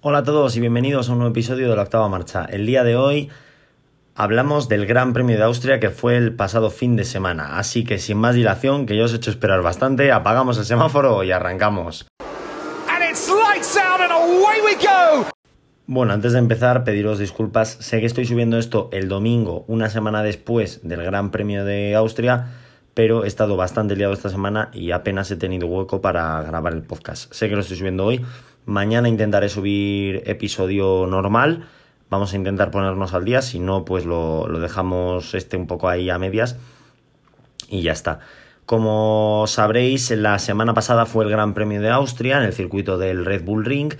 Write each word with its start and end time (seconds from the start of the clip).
Hola 0.00 0.18
a 0.18 0.22
todos 0.22 0.56
y 0.56 0.60
bienvenidos 0.60 1.08
a 1.08 1.12
un 1.12 1.18
nuevo 1.18 1.32
episodio 1.32 1.68
de 1.68 1.74
la 1.74 1.82
octava 1.82 2.08
marcha. 2.08 2.44
El 2.44 2.66
día 2.66 2.84
de 2.84 2.94
hoy 2.94 3.30
hablamos 4.14 4.68
del 4.68 4.86
Gran 4.86 5.12
Premio 5.12 5.36
de 5.36 5.42
Austria 5.42 5.80
que 5.80 5.90
fue 5.90 6.16
el 6.16 6.36
pasado 6.36 6.70
fin 6.70 6.94
de 6.94 7.04
semana. 7.04 7.58
Así 7.58 7.82
que 7.82 7.98
sin 7.98 8.16
más 8.16 8.36
dilación, 8.36 8.86
que 8.86 8.96
yo 8.96 9.06
os 9.06 9.12
he 9.12 9.16
hecho 9.16 9.32
esperar 9.32 9.60
bastante, 9.60 10.12
apagamos 10.12 10.56
el 10.56 10.66
semáforo 10.66 11.24
y 11.24 11.32
arrancamos. 11.32 12.06
Bueno, 15.88 16.12
antes 16.12 16.32
de 16.32 16.38
empezar, 16.38 16.84
pediros 16.84 17.18
disculpas. 17.18 17.68
Sé 17.80 17.98
que 17.98 18.06
estoy 18.06 18.24
subiendo 18.24 18.56
esto 18.56 18.90
el 18.92 19.08
domingo, 19.08 19.64
una 19.66 19.90
semana 19.90 20.22
después 20.22 20.78
del 20.84 21.02
Gran 21.02 21.32
Premio 21.32 21.64
de 21.64 21.96
Austria, 21.96 22.46
pero 22.94 23.24
he 23.24 23.26
estado 23.26 23.56
bastante 23.56 23.96
liado 23.96 24.12
esta 24.12 24.28
semana 24.28 24.70
y 24.72 24.92
apenas 24.92 25.28
he 25.32 25.36
tenido 25.36 25.66
hueco 25.66 26.00
para 26.00 26.40
grabar 26.42 26.72
el 26.72 26.82
podcast. 26.82 27.32
Sé 27.32 27.48
que 27.48 27.56
lo 27.56 27.62
estoy 27.62 27.76
subiendo 27.76 28.04
hoy, 28.04 28.24
Mañana 28.68 29.08
intentaré 29.08 29.48
subir 29.48 30.22
episodio 30.26 31.06
normal. 31.06 31.64
Vamos 32.10 32.34
a 32.34 32.36
intentar 32.36 32.70
ponernos 32.70 33.14
al 33.14 33.24
día. 33.24 33.40
Si 33.40 33.60
no, 33.60 33.86
pues 33.86 34.04
lo, 34.04 34.46
dejamos 34.60 35.32
este 35.32 35.56
un 35.56 35.66
poco 35.66 35.88
ahí 35.88 36.10
a 36.10 36.18
medias. 36.18 36.58
Y 37.70 37.80
ya 37.80 37.92
está. 37.92 38.20
Como 38.66 39.46
sabréis, 39.46 40.10
la 40.10 40.38
semana 40.38 40.74
pasada 40.74 41.06
fue 41.06 41.24
el 41.24 41.30
Gran 41.30 41.54
Premio 41.54 41.80
de 41.80 41.88
Austria 41.88 42.36
en 42.36 42.44
el 42.44 42.52
circuito 42.52 42.98
del 42.98 43.24
Red 43.24 43.42
Bull 43.42 43.64
Ring. 43.64 43.94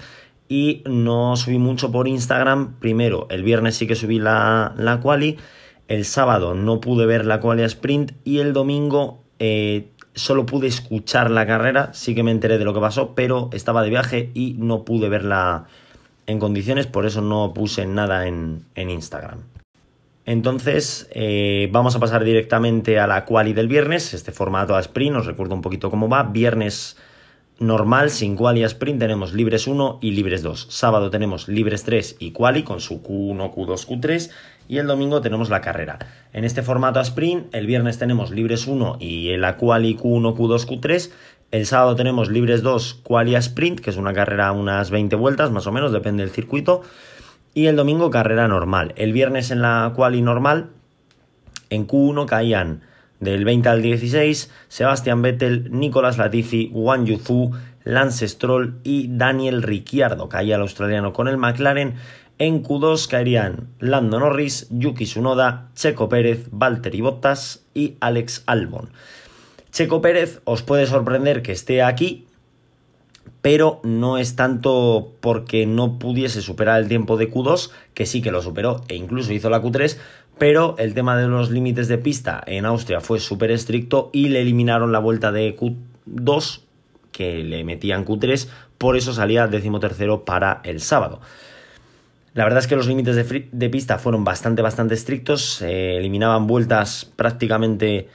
Y 0.51 0.83
no 0.85 1.35
subí 1.37 1.57
mucho 1.57 1.91
por 1.91 2.07
Instagram. 2.07 2.75
Primero, 2.79 3.27
el 3.31 3.45
viernes 3.45 3.75
sí 3.75 3.87
que 3.87 3.95
subí 3.95 4.19
la, 4.19 4.75
la 4.77 5.01
quali. 5.01 5.39
El 5.89 6.05
sábado 6.05 6.55
no 6.55 6.83
pude 6.83 7.07
ver 7.07 7.25
la 7.25 7.41
quali 7.41 7.63
sprint. 7.63 8.13
Y 8.23 8.41
el 8.41 8.53
domingo 8.53 9.23
eh, 9.39 9.93
solo 10.19 10.47
pude 10.47 10.67
escuchar 10.67 11.31
la 11.31 11.47
carrera, 11.47 11.91
sí 11.95 12.15
que 12.15 12.23
me 12.23 12.31
enteré 12.31 12.59
de 12.59 12.65
lo 12.65 12.75
que 12.75 12.81
pasó, 12.81 13.15
pero 13.15 13.49
estaba 13.53 13.83
de 13.83 13.91
viaje 13.91 14.31
y 14.35 14.55
no 14.59 14.85
pude 14.85 15.09
verla 15.09 15.67
en 16.27 16.39
condiciones, 16.39 16.87
por 16.87 17.07
eso 17.07 17.23
no 17.23 17.53
puse 17.55 17.87
nada 17.87 18.27
en, 18.27 18.65
Instagram. 18.77 19.41
Entonces, 20.27 21.09
eh, 21.13 21.71
vamos 21.73 21.97
a 21.97 22.01
pasar 22.01 22.23
directamente 22.23 22.99
a 22.99 23.07
la 23.07 23.25
quali 23.25 23.55
del 23.55 23.69
viernes, 23.69 24.13
este 24.13 24.31
formato 24.31 24.77
a 24.77 24.81
sprint, 24.81 25.17
os 25.17 25.27
recuerdo 25.27 25.55
un 25.55 25.63
poquito 25.63 25.91
cómo 25.91 26.09
va. 26.09 26.25
Viernes 26.25 26.99
normal, 27.59 28.11
sin 28.11 28.37
quali 28.37 28.63
a 28.63 28.67
sprint, 28.67 29.01
tenemos 29.01 29.33
libres 29.33 29.67
1 29.67 29.99
y 30.01 30.13
libres 30.13 30.43
2. 30.43 30.69
Sábado 30.71 31.11
tenemos 31.11 31.49
libres 31.49 31.85
3 31.85 32.17
y 32.19 32.31
quali 32.31 32.63
con 32.63 32.81
su 32.81 33.03
Q1, 33.03 33.53
Q2, 33.55 33.87
Q3 33.87 34.31
y 34.69 34.79
el 34.79 34.87
domingo 34.87 35.21
tenemos 35.21 35.51
la 35.51 35.61
carrera. 35.61 35.99
En 36.33 36.45
este 36.45 36.63
formato 36.63 37.01
a 37.01 37.03
sprint, 37.03 37.55
el 37.55 37.67
viernes 37.67 37.99
tenemos 37.99 38.31
libres 38.31 38.67
1 38.67 38.99
y 39.01 39.37
la 39.37 39.57
quali 39.57 39.97
Q1, 39.97 40.37
Q2, 40.37 40.67
Q3. 40.69 41.11
El 41.51 41.67
sábado 41.67 41.97
tenemos 41.97 42.31
libres 42.31 42.63
2, 42.63 43.01
quali 43.03 43.35
a 43.35 43.39
sprint, 43.39 43.81
que 43.81 43.91
es 43.91 43.97
una 43.97 44.13
carrera 44.13 44.53
unas 44.53 44.91
20 44.91 45.17
vueltas 45.17 45.51
más 45.51 45.67
o 45.67 45.73
menos, 45.73 45.93
depende 45.93 46.23
del 46.23 46.33
circuito. 46.33 46.83
Y 47.55 47.67
el 47.67 47.77
domingo 47.77 48.11
carrera 48.11 48.47
normal. 48.47 48.93
El 48.97 49.13
viernes 49.13 49.51
en 49.51 49.63
la 49.63 49.93
quali 49.97 50.23
normal, 50.23 50.71
en 51.71 51.87
Q1 51.87 52.27
caían 52.27 52.83
del 53.21 53.45
20 53.45 53.69
al 53.69 53.83
16 53.83 54.51
Sebastián 54.69 55.23
Vettel, 55.23 55.71
Nicolás 55.71 56.19
Latifi, 56.19 56.71
Wang 56.73 57.05
Yuzu, 57.05 57.53
Lance 57.85 58.29
Stroll 58.29 58.81
y 58.85 59.09
Daniel 59.09 59.63
Ricciardo. 59.63 60.29
Caía 60.29 60.57
el 60.57 60.63
australiano 60.63 61.13
con 61.13 61.29
el 61.29 61.39
McLaren. 61.39 61.95
En 62.39 62.63
Q2 62.63 63.09
caerían 63.09 63.69
Lando 63.81 64.21
Norris, 64.21 64.69
Yuki 64.71 65.05
Tsunoda, 65.05 65.71
Checo 65.75 66.09
Pérez, 66.09 66.47
Valtteri 66.53 67.01
Bottas 67.01 67.65
y 67.75 67.97
Alex 68.01 68.45
Albon. 68.47 68.91
Checo 69.73 70.01
Pérez 70.01 70.41
os 70.45 70.63
puede 70.63 70.87
sorprender 70.87 71.43
que 71.43 71.53
esté 71.53 71.83
aquí, 71.83 72.27
pero 73.43 73.81
no 73.83 74.19
es 74.19 74.37
tanto 74.37 75.15
porque 75.21 75.67
no 75.67 75.99
pudiese 75.99 76.43
superar 76.43 76.81
el 76.81 76.89
tiempo 76.89 77.17
de 77.17 77.31
Q2, 77.31 77.71
que 77.95 78.07
sí 78.07 78.23
que 78.23 78.31
lo 78.31 78.43
superó 78.43 78.83
e 78.89 78.95
incluso 78.95 79.33
hizo 79.33 79.51
la 79.51 79.63
Q3, 79.63 79.97
pero 80.39 80.77
el 80.79 80.95
tema 80.95 81.17
de 81.17 81.27
los 81.29 81.51
límites 81.51 81.89
de 81.89 81.99
pista 81.99 82.43
en 82.47 82.65
Austria 82.65 83.01
fue 83.01 83.21
súper 83.21 83.51
estricto 83.51 84.11
y 84.13 84.29
le 84.29 84.41
eliminaron 84.41 84.93
la 84.93 84.99
vuelta 84.99 85.33
de 85.33 85.57
Q2, 85.57 86.61
que 87.13 87.43
le 87.43 87.65
metían 87.65 88.05
Q3, 88.05 88.49
por 88.79 88.97
eso 88.97 89.13
salía 89.13 89.47
decimotercero 89.47 90.25
para 90.25 90.61
el 90.65 90.81
sábado. 90.81 91.21
La 92.35 92.45
verdad 92.45 92.61
es 92.61 92.69
que 92.69 92.77
los 92.77 92.87
límites 92.87 93.17
de, 93.17 93.69
pista 93.69 93.99
fueron 93.99 94.23
bastante, 94.23 94.63
bastante 94.63 94.95
estrictos. 94.95 95.61
eliminaban 95.61 96.47
vueltas 96.47 97.11
prácticamente 97.17 98.09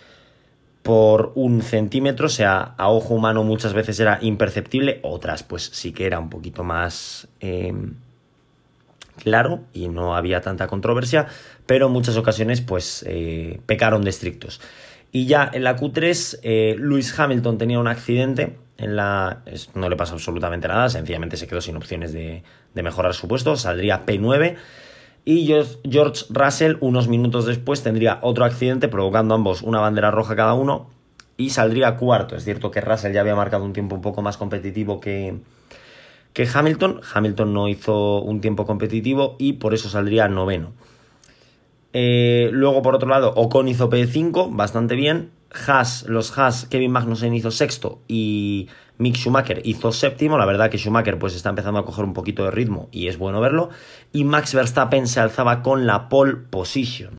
por 0.82 1.32
un 1.36 1.62
centímetro, 1.62 2.28
o 2.28 2.30
sea, 2.30 2.74
a 2.78 2.90
ojo 2.90 3.16
humano 3.16 3.44
muchas 3.44 3.74
veces 3.74 4.00
era 4.00 4.20
imperceptible, 4.22 5.00
otras 5.02 5.44
pues 5.44 5.64
sí 5.74 5.94
que 5.94 6.06
era 6.06 6.20
un 6.20 6.30
poquito 6.30 6.64
más 6.64 7.28
em, 7.40 7.96
claro 9.18 9.62
y 9.74 9.88
no 9.88 10.16
había 10.16 10.42
tanta 10.42 10.68
controversia, 10.68 11.28
pero 11.66 11.88
en 11.88 11.94
muchas 11.94 12.18
ocasiones 12.18 12.62
pues 12.62 13.04
eh, 13.08 13.60
pecaron 13.66 14.04
de 14.04 14.10
estrictos. 14.10 14.62
Y 15.12 15.28
ya 15.28 15.50
en 15.54 15.64
la 15.64 15.78
Q3, 15.78 16.40
eh, 16.42 16.76
Lewis 16.80 17.18
Hamilton 17.18 17.58
tenía 17.58 17.80
un 17.80 17.88
accidente 17.88 18.58
en 18.78 18.96
la, 18.96 19.44
no 19.76 19.88
le 19.88 19.96
pasó 19.96 20.16
absolutamente 20.16 20.68
nada, 20.68 20.90
sencillamente 20.90 21.38
se 21.38 21.48
quedó 21.48 21.62
sin 21.62 21.78
opciones 21.78 22.12
de, 22.12 22.44
mejorar 22.74 23.14
su 23.14 23.28
puesto, 23.28 23.56
saldría 23.56 24.06
P9 24.06 24.56
y 25.26 25.46
George 25.46 26.26
Russell 26.30 26.78
unos 26.82 27.08
minutos 27.08 27.46
después 27.46 27.84
tendría 27.84 28.20
otro 28.24 28.44
accidente 28.44 28.88
provocando 28.88 29.36
ambos 29.36 29.62
una 29.62 29.80
bandera 29.80 30.12
roja 30.12 30.36
cada 30.36 30.54
uno 30.54 30.90
y 31.38 31.52
saldría 31.52 31.96
cuarto. 31.96 32.36
Es 32.36 32.44
cierto 32.44 32.72
que 32.72 32.82
Russell 32.82 33.14
ya 33.14 33.22
había 33.22 33.36
marcado 33.36 33.64
un 33.64 33.74
tiempo 33.74 33.96
un 33.96 34.02
poco 34.02 34.22
más 34.22 34.38
competitivo 34.38 35.00
que, 35.00 35.38
que 36.34 36.48
Hamilton. 36.52 37.02
Hamilton 37.14 37.54
no 37.54 37.68
hizo 37.68 38.22
un 38.22 38.42
tiempo 38.42 38.66
competitivo 38.66 39.36
y 39.40 39.54
por 39.54 39.74
eso 39.74 39.90
saldría 39.90 40.28
noveno. 40.28 40.74
Eh, 41.94 42.50
luego, 42.52 42.82
por 42.82 42.96
otro 42.96 43.08
lado, 43.08 43.34
Ocon 43.36 43.68
hizo 43.68 43.90
P5, 43.90 44.56
bastante 44.56 44.96
bien. 44.96 45.32
Haas, 45.68 46.06
los 46.08 46.36
Haas, 46.38 46.66
Kevin 46.66 46.92
Magnussen 46.92 47.36
hizo 47.36 47.52
sexto 47.52 48.00
y 48.08 48.68
Mick 48.98 49.16
Schumacher 49.16 49.62
hizo 49.64 49.92
séptimo. 49.92 50.38
La 50.40 50.46
verdad 50.46 50.72
que 50.72 50.80
Schumacher 50.80 51.20
pues 51.20 51.36
está 51.36 51.50
empezando 51.50 51.80
a 51.80 51.86
coger 51.86 52.04
un 52.04 52.14
poquito 52.14 52.44
de 52.44 52.52
ritmo 52.52 52.90
y 52.92 53.08
es 53.08 53.18
bueno 53.20 53.40
verlo. 53.40 53.70
Y 54.12 54.24
Max 54.24 54.56
Verstappen 54.56 55.08
se 55.08 55.20
alzaba 55.20 55.62
con 55.62 55.86
la 55.86 56.10
pole 56.10 56.36
position. 56.36 57.18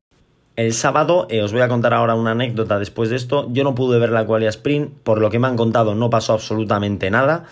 El 0.57 0.73
sábado, 0.73 1.27
eh, 1.29 1.41
os 1.41 1.51
voy 1.51 1.61
a 1.61 1.67
contar 1.67 1.93
ahora 1.93 2.15
una 2.15 2.31
anécdota 2.31 2.79
después 2.79 3.09
de 3.09 3.17
esto. 3.17 3.47
Yo 3.51 3.63
no 3.63 3.75
pude 3.75 3.99
ver 3.99 4.11
la 4.11 4.25
qualia 4.25 4.49
sprint, 4.49 4.89
por 5.03 5.19
lo 5.19 5.29
que 5.29 5.39
me 5.39 5.47
han 5.47 5.57
contado 5.57 5.95
no 5.95 6.09
pasó 6.09 6.33
absolutamente 6.33 7.09
nada. 7.11 7.45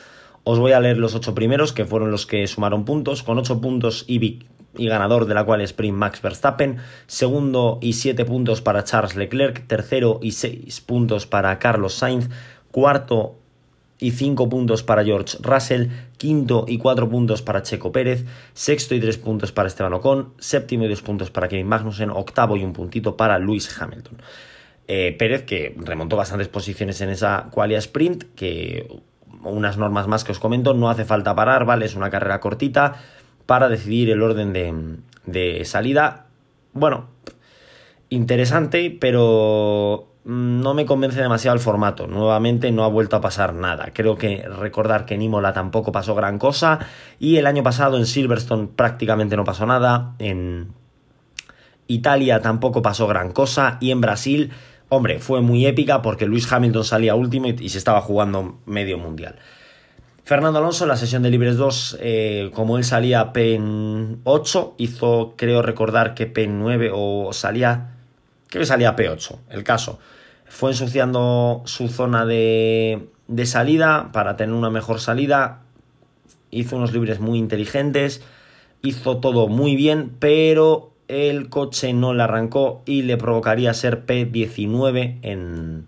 Os 0.43 0.59
voy 0.59 0.73
a 0.73 0.79
leer 0.79 0.97
los 0.97 1.15
ocho 1.15 1.33
primeros, 1.33 1.71
que 1.71 1.85
fueron 1.85 2.11
los 2.11 2.25
que 2.25 2.45
sumaron 2.47 2.83
puntos. 2.85 3.23
Con 3.23 3.37
ocho 3.37 3.61
puntos, 3.61 4.03
Ibik 4.07 4.45
y 4.75 4.87
ganador 4.87 5.25
de 5.25 5.33
la 5.33 5.45
cual 5.45 5.61
sprint 5.61 5.97
Max 5.97 6.21
Verstappen, 6.21 6.77
segundo 7.07 7.79
y 7.81 7.93
siete 7.93 8.25
puntos 8.25 8.61
para 8.61 8.83
Charles 8.83 9.15
Leclerc, 9.15 9.67
tercero 9.67 10.19
y 10.21 10.31
seis 10.31 10.81
puntos 10.81 11.27
para 11.27 11.57
Carlos 11.59 11.93
Sainz, 11.93 12.29
cuarto 12.71 13.35
y 13.99 14.11
cinco 14.11 14.49
puntos 14.49 14.83
para 14.83 15.05
George 15.05 15.37
Russell, 15.41 15.87
quinto 16.17 16.65
y 16.67 16.77
cuatro 16.77 17.07
puntos 17.07 17.41
para 17.41 17.61
Checo 17.61 17.91
Pérez, 17.91 18.25
sexto 18.53 18.95
y 18.95 18.99
tres 18.99 19.17
puntos 19.17 19.51
para 19.51 19.67
Esteban 19.67 19.93
Ocon, 19.93 20.33
séptimo 20.39 20.85
y 20.85 20.89
dos 20.89 21.01
puntos 21.01 21.29
para 21.29 21.47
Kevin 21.47 21.67
Magnussen, 21.67 22.09
octavo 22.09 22.57
y 22.57 22.63
un 22.63 22.73
puntito 22.73 23.15
para 23.15 23.39
Lewis 23.39 23.69
Hamilton. 23.79 24.21
Eh, 24.87 25.15
Pérez 25.17 25.43
que 25.43 25.73
remontó 25.77 26.17
bastantes 26.17 26.49
posiciones 26.49 26.99
en 26.99 27.09
esa 27.09 27.47
qualia 27.51 27.77
sprint, 27.77 28.25
que 28.35 28.89
unas 29.41 29.77
normas 29.77 30.07
más 30.07 30.23
que 30.23 30.31
os 30.31 30.39
comento, 30.39 30.73
no 30.73 30.89
hace 30.89 31.05
falta 31.05 31.35
parar, 31.35 31.65
¿vale? 31.65 31.85
Es 31.85 31.95
una 31.95 32.09
carrera 32.09 32.39
cortita, 32.39 32.95
para 33.45 33.69
decidir 33.69 34.09
el 34.09 34.21
orden 34.21 34.53
de, 35.25 35.65
salida. 35.65 36.27
Bueno, 36.73 37.07
interesante, 38.09 38.95
pero 38.99 40.07
no 40.25 40.73
me 40.73 40.85
convence 40.85 41.21
demasiado 41.21 41.55
el 41.55 41.61
formato. 41.61 42.07
Nuevamente 42.07 42.71
no 42.71 42.83
ha 42.83 42.87
vuelto 42.87 43.15
a 43.15 43.21
pasar 43.21 43.53
nada. 43.53 43.91
Creo 43.93 44.17
que 44.17 44.47
recordar 44.47 45.05
que 45.05 45.15
en 45.15 45.21
Imola 45.21 45.53
tampoco 45.53 45.91
pasó 45.91 46.15
gran 46.15 46.39
cosa 46.39 46.79
y 47.19 47.37
el 47.37 47.45
año 47.45 47.63
pasado 47.63 47.97
en 47.97 48.05
Silverstone 48.05 48.67
prácticamente 48.67 49.35
no 49.35 49.43
pasó 49.43 49.65
nada. 49.65 50.15
En 50.19 50.69
Italia 51.87 52.41
tampoco 52.41 52.81
pasó 52.81 53.07
gran 53.07 53.31
cosa 53.31 53.77
y 53.81 53.91
en 53.91 53.99
Brasil, 53.99 54.51
hombre, 54.95 55.19
fue 55.19 55.41
muy 55.41 55.65
épica 55.65 56.01
porque 56.01 56.25
Luis 56.25 56.51
Hamilton 56.51 56.83
salía 56.83 57.15
último 57.15 57.47
y 57.47 57.69
se 57.69 57.77
estaba 57.77 58.01
jugando 58.01 58.59
medio 58.65 58.97
mundial. 58.97 59.35
Fernando 60.25 60.59
Alonso, 60.59 60.85
la 60.85 60.95
sesión 60.95 61.21
de 61.21 61.29
libres 61.29 61.57
2, 61.57 61.97
eh, 61.99 62.51
como 62.53 62.77
él 62.77 62.85
salía 62.85 63.33
P8, 63.33 64.73
hizo, 64.77 65.33
creo 65.35 65.61
recordar 65.61 66.13
que 66.13 66.33
P9 66.33 66.91
o 66.93 67.33
salía, 67.33 67.91
creo 68.47 68.61
que 68.61 68.65
salía 68.65 68.95
P8, 68.95 69.37
el 69.49 69.65
caso. 69.65 69.99
Fue 70.45 70.71
ensuciando 70.71 71.63
su 71.65 71.89
zona 71.89 72.25
de, 72.25 73.09
de 73.27 73.45
salida 73.45 74.11
para 74.13 74.37
tener 74.37 74.55
una 74.55 74.69
mejor 74.69 75.01
salida, 75.01 75.63
hizo 76.51 76.77
unos 76.77 76.93
libres 76.93 77.19
muy 77.19 77.37
inteligentes, 77.37 78.23
hizo 78.81 79.17
todo 79.17 79.49
muy 79.49 79.75
bien, 79.75 80.15
pero 80.19 80.92
el 81.07 81.49
coche 81.49 81.93
no 81.93 82.13
le 82.13 82.23
arrancó 82.23 82.81
y 82.85 83.03
le 83.03 83.17
provocaría 83.17 83.73
ser 83.73 84.05
P19 84.05 85.19
en, 85.21 85.87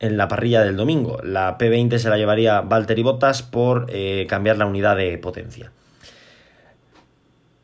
en 0.00 0.16
la 0.16 0.28
parrilla 0.28 0.62
del 0.62 0.76
domingo. 0.76 1.18
La 1.22 1.58
P20 1.58 1.98
se 1.98 2.08
la 2.08 2.16
llevaría 2.16 2.60
Valtteri 2.60 3.02
Bottas 3.02 3.42
por 3.42 3.86
eh, 3.88 4.26
cambiar 4.28 4.58
la 4.58 4.66
unidad 4.66 4.96
de 4.96 5.16
potencia. 5.18 5.72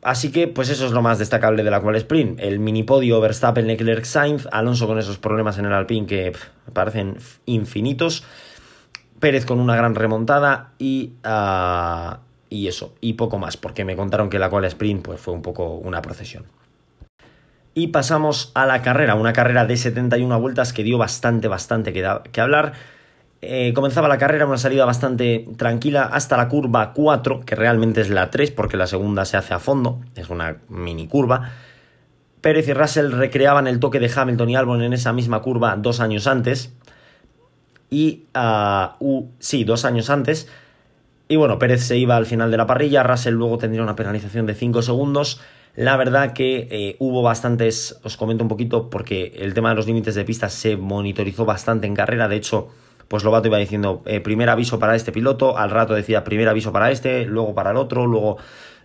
Así 0.01 0.31
que, 0.31 0.47
pues 0.47 0.69
eso 0.69 0.87
es 0.87 0.91
lo 0.93 1.03
más 1.03 1.19
destacable 1.19 1.63
de 1.63 1.69
la 1.69 1.79
cual 1.79 1.95
sprint. 1.95 2.39
El 2.39 2.59
mini 2.59 2.81
podio 2.81 3.21
Verstappen, 3.21 3.67
Leclerc, 3.67 4.03
Sainz, 4.03 4.47
Alonso 4.51 4.87
con 4.87 4.97
esos 4.97 5.19
problemas 5.19 5.59
en 5.59 5.65
el 5.65 5.73
Alpine 5.73 6.07
que 6.07 6.33
parecen 6.73 7.17
infinitos, 7.45 8.23
Pérez 9.19 9.45
con 9.45 9.59
una 9.59 9.75
gran 9.75 9.93
remontada 9.93 10.71
y, 10.79 11.13
uh, 11.23 12.15
y 12.51 12.67
eso, 12.67 12.93
y 12.99 13.13
poco 13.13 13.39
más, 13.39 13.55
porque 13.55 13.85
me 13.85 13.95
contaron 13.95 14.29
que 14.29 14.37
la 14.37 14.49
cual 14.49 14.65
sprint 14.65 15.03
pues, 15.03 15.21
fue 15.21 15.33
un 15.33 15.41
poco 15.41 15.75
una 15.75 16.01
procesión. 16.01 16.43
Y 17.73 17.87
pasamos 17.87 18.51
a 18.55 18.65
la 18.65 18.81
carrera, 18.81 19.15
una 19.15 19.31
carrera 19.31 19.65
de 19.65 19.77
71 19.77 20.41
vueltas 20.41 20.73
que 20.73 20.83
dio 20.83 20.97
bastante, 20.97 21.47
bastante 21.47 21.93
que, 21.93 22.05
que 22.33 22.41
hablar. 22.41 22.73
Eh, 23.41 23.71
comenzaba 23.73 24.09
la 24.09 24.17
carrera, 24.17 24.45
una 24.45 24.57
salida 24.57 24.83
bastante 24.83 25.47
tranquila 25.55 26.03
hasta 26.03 26.35
la 26.35 26.49
curva 26.49 26.91
4, 26.91 27.39
que 27.45 27.55
realmente 27.55 28.01
es 28.01 28.09
la 28.09 28.29
3 28.29 28.51
porque 28.51 28.75
la 28.75 28.85
segunda 28.85 29.23
se 29.23 29.37
hace 29.37 29.53
a 29.53 29.59
fondo, 29.59 30.01
es 30.15 30.29
una 30.29 30.57
mini 30.67 31.07
curva. 31.07 31.53
Pérez 32.41 32.67
y 32.67 32.73
Russell 32.73 33.11
recreaban 33.13 33.65
el 33.65 33.79
toque 33.79 34.01
de 34.01 34.11
Hamilton 34.13 34.49
y 34.49 34.55
Albon 34.57 34.81
en 34.81 34.91
esa 34.91 35.13
misma 35.13 35.41
curva 35.41 35.77
dos 35.77 36.01
años 36.01 36.27
antes. 36.27 36.73
Y, 37.89 38.25
uh, 38.35 39.25
sí, 39.39 39.63
dos 39.63 39.85
años 39.85 40.09
antes. 40.09 40.49
Y 41.31 41.37
bueno, 41.37 41.57
Pérez 41.57 41.85
se 41.85 41.97
iba 41.97 42.17
al 42.17 42.25
final 42.25 42.51
de 42.51 42.57
la 42.57 42.67
parrilla, 42.67 43.03
Russell 43.03 43.35
luego 43.35 43.57
tendría 43.57 43.81
una 43.81 43.95
penalización 43.95 44.45
de 44.45 44.53
5 44.53 44.81
segundos. 44.81 45.39
La 45.77 45.95
verdad 45.95 46.33
que 46.33 46.67
eh, 46.69 46.97
hubo 46.99 47.21
bastantes, 47.21 47.97
os 48.03 48.17
comento 48.17 48.43
un 48.43 48.49
poquito, 48.49 48.89
porque 48.89 49.31
el 49.37 49.53
tema 49.53 49.69
de 49.69 49.75
los 49.75 49.87
límites 49.87 50.13
de 50.15 50.25
pista 50.25 50.49
se 50.49 50.75
monitorizó 50.75 51.45
bastante 51.45 51.87
en 51.87 51.95
carrera, 51.95 52.27
de 52.27 52.35
hecho 52.35 52.67
pues 53.07 53.23
Lobato 53.23 53.47
iba 53.47 53.57
diciendo 53.59 54.01
eh, 54.05 54.19
primer 54.19 54.49
aviso 54.49 54.77
para 54.77 54.93
este 54.93 55.13
piloto, 55.13 55.57
al 55.57 55.69
rato 55.69 55.93
decía 55.93 56.25
primer 56.25 56.49
aviso 56.49 56.73
para 56.73 56.91
este, 56.91 57.23
luego 57.23 57.55
para 57.55 57.71
el 57.71 57.77
otro, 57.77 58.07
luego 58.07 58.35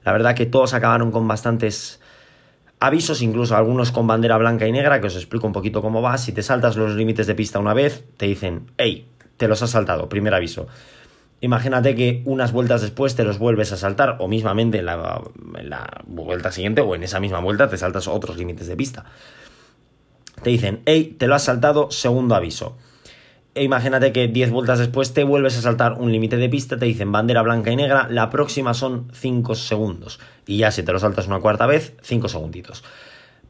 la 0.05 0.13
verdad 0.13 0.37
que 0.37 0.47
todos 0.47 0.73
acabaron 0.73 1.11
con 1.11 1.27
bastantes 1.27 2.01
avisos, 2.79 3.23
incluso 3.23 3.57
algunos 3.57 3.91
con 3.91 4.07
bandera 4.07 4.39
blanca 4.39 4.69
y 4.69 4.71
negra, 4.71 5.01
que 5.01 5.09
os 5.09 5.17
explico 5.17 5.49
un 5.49 5.53
poquito 5.53 5.83
cómo 5.83 6.01
va. 6.01 6.17
Si 6.17 6.31
te 6.31 6.45
saltas 6.45 6.77
los 6.77 6.95
límites 6.95 7.27
de 7.27 7.35
pista 7.35 7.59
una 7.59 7.75
vez, 7.75 8.05
te 8.17 8.27
dicen, 8.27 8.71
hey, 8.79 9.09
te 9.37 9.49
los 9.49 9.65
has 9.65 9.71
saltado, 9.71 10.09
primer 10.09 10.33
aviso. 10.33 10.69
Imagínate 11.41 11.95
que 11.95 12.23
unas 12.25 12.53
vueltas 12.53 12.81
después 12.81 13.15
te 13.15 13.25
los 13.25 13.39
vuelves 13.39 13.71
a 13.73 13.77
saltar, 13.77 14.17
o 14.21 14.29
mismamente 14.29 14.79
en 14.79 14.87
la, 14.87 15.23
vuelta 16.07 16.51
siguiente 16.51 16.81
o 16.81 16.95
en 16.95 17.03
esa 17.03 17.21
misma 17.21 17.41
vuelta 17.41 17.69
te 17.69 17.77
saltas 17.77 18.09
otros 18.09 18.39
límites 18.39 18.67
de 18.67 18.77
pista. 18.77 19.05
Te 20.43 20.51
dicen, 20.51 20.81
hey, 20.87 21.15
te 21.19 21.27
lo 21.27 21.35
has 21.35 21.45
saltado, 21.45 21.91
segundo 21.91 22.35
aviso. 22.35 22.77
E 23.55 23.65
imagínate 23.65 24.13
que 24.13 24.29
10 24.29 24.51
vueltas 24.51 24.79
después 24.79 25.15
te 25.15 25.25
vuelves 25.25 25.57
a 25.57 25.63
saltar 25.63 25.95
un 25.95 26.13
límite 26.13 26.37
de 26.37 26.49
pista, 26.49 26.79
te 26.79 26.85
dicen 26.85 27.11
bandera 27.11 27.41
blanca 27.43 27.71
y 27.71 27.77
negra, 27.77 28.07
la 28.11 28.29
próxima 28.29 28.75
son 28.75 29.09
5 29.13 29.55
segundos. 29.55 30.21
Y 30.47 30.59
ya 30.59 30.71
si 30.71 30.83
te 30.83 30.93
lo 30.93 30.99
saltas 30.99 31.27
una 31.27 31.41
cuarta 31.41 31.67
vez, 31.67 31.95
5 32.03 32.29
segunditos. 32.29 32.85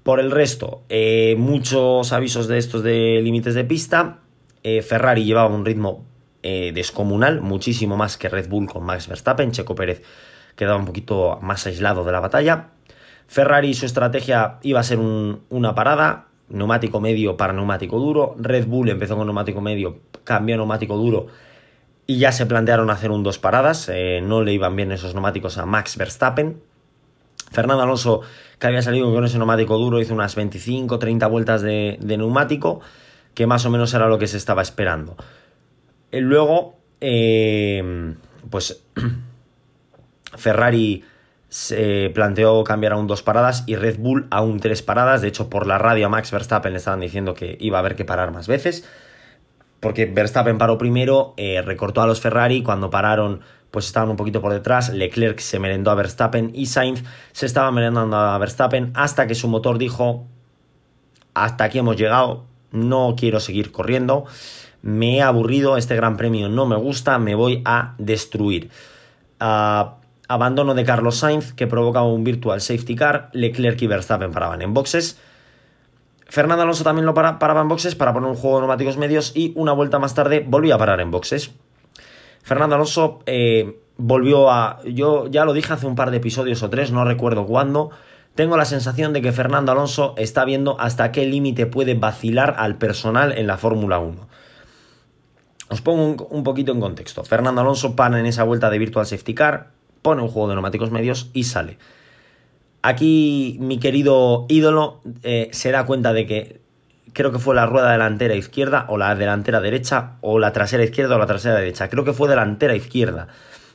Por 0.03 0.21
el 0.21 0.31
resto, 0.31 0.83
eh, 0.89 1.35
muchos 1.37 2.13
avisos 2.13 2.47
de 2.47 2.59
estos 2.59 2.85
de 2.85 3.21
límites 3.23 3.55
de 3.55 3.65
pista. 3.65 4.21
Eh, 4.63 4.83
Ferrari 4.83 5.25
llevaba 5.25 5.53
un 5.53 5.65
ritmo 5.65 6.05
eh, 6.49 6.73
descomunal, 6.73 7.41
muchísimo 7.41 7.97
más 7.97 8.17
que 8.17 8.29
Red 8.29 8.49
Bull 8.49 8.69
con 8.69 8.85
Max 8.85 9.09
Verstappen. 9.09 9.51
Checo 9.51 9.75
Pérez 9.75 10.03
quedaba 10.55 10.79
un 10.79 10.85
poquito 10.85 11.39
más 11.43 11.67
aislado 11.67 12.05
de 12.05 12.13
la 12.13 12.21
batalla. 12.21 12.69
Ferrari 13.27 13.75
su 13.75 13.87
estrategia 13.87 14.59
iba 14.63 14.79
a 14.79 14.85
ser 14.85 14.99
una 14.99 15.75
parada, 15.75 16.29
neumático 16.49 17.01
medio 17.01 17.37
para 17.37 17.53
neumático 17.53 17.99
duro. 17.99 18.37
Red 18.39 18.67
Bull 18.67 18.91
empezó 18.91 19.17
con 19.17 19.27
neumático 19.27 19.61
medio, 19.61 19.99
cambió 20.23 20.55
a 20.55 20.59
neumático 20.59 20.97
duro 20.97 21.27
y 22.07 22.19
ya 22.19 22.31
se 22.31 22.47
plantearon 22.47 22.91
hacer 22.91 23.11
un 23.11 23.23
dos 23.25 23.39
paradas. 23.39 23.89
Eh, 23.93 24.21
no 24.23 24.43
le 24.43 24.53
iban 24.53 24.77
bien 24.77 24.93
esos 24.93 25.15
neumáticos 25.15 25.59
a 25.59 25.67
Max 25.67 25.97
Verstappen. 25.97 26.61
Fernando 27.51 27.83
Alonso, 27.83 28.21
que 28.59 28.67
había 28.67 28.83
salido 28.83 29.13
con 29.13 29.25
ese 29.25 29.39
neumático 29.39 29.77
duro, 29.79 30.01
hizo 30.01 30.15
unas 30.15 30.37
25-30 30.37 31.29
vueltas 31.31 31.63
de, 31.63 31.99
neumático, 32.01 32.81
que 33.35 33.47
más 33.47 33.65
o 33.67 33.71
menos 33.71 33.93
era 33.95 34.09
lo 34.09 34.19
que 34.19 34.27
se 34.27 34.37
estaba 34.37 34.63
esperando. 34.63 35.17
Eh, 36.17 36.21
luego, 36.23 36.77
eh, 37.03 38.15
pues 38.49 38.83
Ferrari 40.37 41.05
se 41.51 42.11
planteó 42.15 42.65
cambiar 42.65 42.95
a 42.95 42.97
un 42.97 43.07
dos 43.07 43.23
paradas 43.23 43.65
y 43.67 43.77
Red 43.77 43.99
Bull 43.99 44.27
a 44.31 44.41
un 44.41 44.59
tres 44.59 44.81
paradas. 44.81 45.21
De 45.21 45.29
hecho, 45.29 45.51
por 45.51 45.67
la 45.67 45.77
radio 45.77 46.07
a 46.07 46.09
Max 46.09 46.31
Verstappen 46.31 46.73
le 46.73 46.79
estaban 46.79 47.01
diciendo 47.01 47.35
que 47.35 47.59
iba 47.61 47.77
a 47.77 47.81
haber 47.81 47.97
que 47.97 48.07
parar 48.07 48.33
más 48.33 48.49
veces. 48.49 48.89
Porque 49.81 50.07
Verstappen 50.07 50.57
paró 50.57 50.79
primero, 50.79 51.35
eh, 51.37 51.61
recortó 51.61 52.01
a 52.01 52.07
los 52.07 52.21
Ferrari, 52.23 52.63
cuando 52.63 52.89
pararon 52.89 53.41
pues 53.71 53.85
estaban 53.85 54.09
un 54.09 54.17
poquito 54.17 54.41
por 54.41 54.55
detrás, 54.55 54.89
Leclerc 54.89 55.39
se 55.39 55.59
merendó 55.59 55.91
a 55.91 55.97
Verstappen 55.97 56.51
y 56.55 56.65
Sainz 56.65 57.05
se 57.33 57.45
estaba 57.45 57.71
merendando 57.73 58.17
a 58.17 58.39
Verstappen 58.39 58.91
hasta 58.95 59.27
que 59.27 59.35
su 59.35 59.49
motor 59.49 59.77
dijo, 59.77 60.25
hasta 61.35 61.65
aquí 61.65 61.79
hemos 61.79 61.99
llegado, 61.99 62.47
no 62.71 63.17
quiero 63.19 63.39
seguir 63.39 63.73
corriendo, 63.73 64.25
me 64.87 65.17
he 65.17 65.23
aburrido, 65.23 65.77
este 65.77 65.97
gran 65.97 66.17
premio 66.17 66.49
no 66.49 66.65
me 66.65 66.77
gusta, 66.77 67.19
me 67.19 67.35
voy 67.35 67.61
a 67.65 67.95
destruir. 67.99 68.71
Ah, 69.41 69.97
abandono 70.29 70.75
de 70.75 70.85
Carlos 70.85 71.17
Sainz 71.17 71.53
que 71.53 71.67
provocaba 71.67 72.07
un 72.07 72.23
virtual 72.23 72.61
safety 72.61 72.95
car, 72.95 73.29
Leclerc 73.33 73.83
y 73.83 73.89
Verstappen 73.89 74.31
paraban 74.31 74.63
en 74.63 74.75
boxes. 74.75 75.21
Fernando 76.29 76.63
Alonso 76.63 76.85
también 76.85 77.05
lo 77.05 77.15
paraba 77.15 77.61
en 77.63 77.67
boxes 77.67 77.97
para 77.97 78.13
poner 78.13 78.31
un 78.31 78.37
juego 78.37 78.59
de 78.59 78.61
neumáticos 78.61 78.97
medios 78.97 79.33
y 79.35 79.53
una 79.57 79.73
vuelta 79.73 79.99
más 79.99 80.15
tarde 80.15 80.45
volvía 80.47 80.77
a 80.77 80.79
parar 80.79 81.01
en 81.01 81.11
boxes. 81.11 81.51
Fernando 82.45 82.77
Alonso 82.77 83.19
eh, 83.27 83.81
volvió 83.97 84.53
a... 84.53 84.79
Yo 84.85 85.27
ya 85.27 85.45
lo 85.45 85.53
dije 85.53 85.73
hace 85.73 85.89
un 85.89 85.97
par 85.97 86.13
de 86.13 86.19
episodios 86.19 86.63
o 86.63 86.71
tres, 86.71 86.93
no 86.93 87.05
recuerdo 87.05 87.45
cuándo. 87.45 87.91
Tengo 88.37 88.57
la 88.57 88.65
sensación 88.65 89.13
de 89.13 89.21
que 89.21 89.33
Fernando 89.33 89.73
Alonso 89.73 90.15
está 90.17 90.45
viendo 90.45 90.79
hasta 90.79 91.11
qué 91.11 91.27
límite 91.27 91.67
puede 91.67 91.95
vacilar 91.95 92.55
al 92.57 92.77
personal 92.79 93.37
en 93.37 93.49
la 93.49 93.57
Fórmula 93.57 93.99
1. 93.99 94.36
Os 95.69 95.81
pongo 95.81 96.27
un, 96.31 96.45
poquito 96.45 96.73
en 96.73 96.81
contexto. 96.81 97.25
Fernando 97.25 97.61
Alonso 97.61 97.97
para 97.97 98.21
en 98.21 98.27
esa 98.27 98.45
vuelta 98.45 98.71
de 98.71 98.79
Virtual 98.79 99.07
Safety 99.07 99.35
Car, 99.35 99.71
pone 100.03 100.23
un 100.23 100.29
juego 100.29 100.49
de 100.49 100.55
neumáticos 100.55 100.91
medios 100.91 101.31
y 101.33 101.45
sale. 101.45 101.79
Aquí 102.83 103.57
mi 103.61 103.79
querido 103.79 104.47
ídolo 104.49 105.01
eh, 105.25 105.49
se 105.53 105.73
da 105.73 105.85
cuenta 105.85 106.13
de 106.13 106.27
que 106.27 106.61
creo 107.13 107.33
que 107.33 107.41
fue 107.41 107.57
la 107.57 107.67
rueda 107.67 107.91
delantera 107.91 108.35
izquierda 108.35 108.87
o 108.89 108.97
la 108.97 109.15
delantera 109.17 109.61
derecha 109.61 110.19
o 110.21 110.39
la 110.39 110.53
trasera 110.53 110.85
izquierda 110.85 111.17
o 111.17 111.19
la 111.19 111.27
trasera 111.27 111.57
derecha. 111.57 111.89
Creo 111.89 112.05
que 112.05 112.13
fue 112.13 112.29
delantera 112.29 112.77
izquierda, 112.77 113.27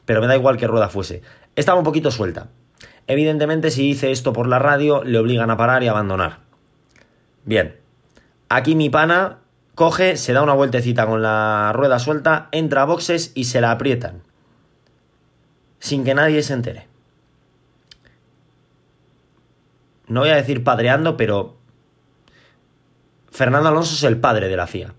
pero 0.06 0.22
me 0.22 0.28
da 0.28 0.36
igual 0.36 0.58
qué 0.58 0.68
rueda 0.68 0.88
fuese. 0.88 1.24
Estaba 1.58 1.80
un 1.80 1.84
poquito 1.84 2.12
suelta. 2.12 2.48
Evidentemente 3.08 3.72
si 3.72 3.82
dice 3.82 4.12
esto 4.12 4.32
por 4.32 4.48
la 4.48 4.60
radio 4.60 5.04
le 5.04 5.18
obligan 5.18 5.50
a 5.50 5.58
parar 5.58 5.84
y 5.84 5.88
abandonar. 5.88 6.38
Bien, 7.44 7.76
aquí 8.48 8.76
mi 8.76 8.90
pana 8.90 9.40
coge, 9.76 10.18
se 10.18 10.34
da 10.34 10.42
una 10.42 10.54
vueltecita 10.54 11.06
con 11.06 11.22
la 11.22 11.72
rueda 11.74 12.00
suelta, 12.00 12.50
entra 12.52 12.84
a 12.84 12.86
boxes 12.86 13.32
y 13.36 13.46
se 13.46 13.62
la 13.62 13.72
aprietan 13.72 14.24
sin 15.82 16.06
que 16.06 16.14
nadie 16.14 16.42
se 16.44 16.54
entere. 16.54 16.88
No 20.08 20.22
voy 20.22 20.30
a 20.30 20.36
decir 20.36 20.64
padreando, 20.64 21.18
pero 21.18 21.58
Fernando 23.30 23.70
Alonso 23.70 23.96
es 23.96 24.04
el 24.04 24.18
padre 24.18 24.48
de 24.48 24.56
la 24.56 24.68
FIA. 24.68 24.94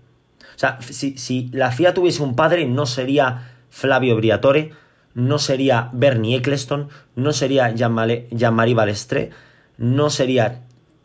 O 0.55 0.59
sea, 0.59 0.79
si, 0.81 1.49
la 1.53 1.71
FIA 1.71 1.93
tuviese 1.93 2.21
un 2.21 2.35
padre, 2.35 2.65
no 2.65 2.85
sería 2.85 3.51
Flavio 3.69 4.15
Briatore, 4.17 4.71
no 5.13 5.39
sería 5.39 5.89
Bernie 5.93 6.37
Eccleston, 6.37 6.89
no 7.15 7.31
sería 7.31 7.71
Jean-Marie 7.71 8.73
Balestre, 8.75 9.29
no 9.77 10.09
sería 10.09 10.63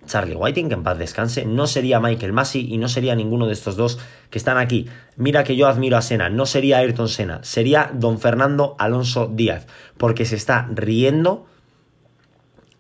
Charlie 0.09 0.35
Whiting, 0.35 0.69
que 0.69 0.75
en 0.75 0.83
paz 0.83 0.99
descanse, 0.99 1.45
no 1.45 1.67
sería 1.67 2.01
Michael 2.01 2.33
Massey 2.33 2.67
y 2.73 2.79
no 2.79 2.89
sería 2.89 3.15
ninguno 3.15 3.47
de 3.47 3.53
estos 3.53 3.77
dos 3.77 3.99
que 4.31 4.39
están 4.39 4.59
aquí. 4.59 4.89
Mira 5.17 5.45
que 5.45 5.55
yo 5.55 5.69
admiro 5.69 5.97
a 5.97 6.03
Sena, 6.03 6.29
no 6.29 6.47
sería 6.47 6.79
Ayrton 6.79 7.09
Senna, 7.09 7.39
sería 7.43 7.91
don 7.95 8.19
Fernando 8.19 8.75
Alonso 8.79 9.29
Díaz, 9.33 9.67
porque 9.97 10.25
se 10.25 10.35
está 10.37 10.67
riendo 10.71 11.47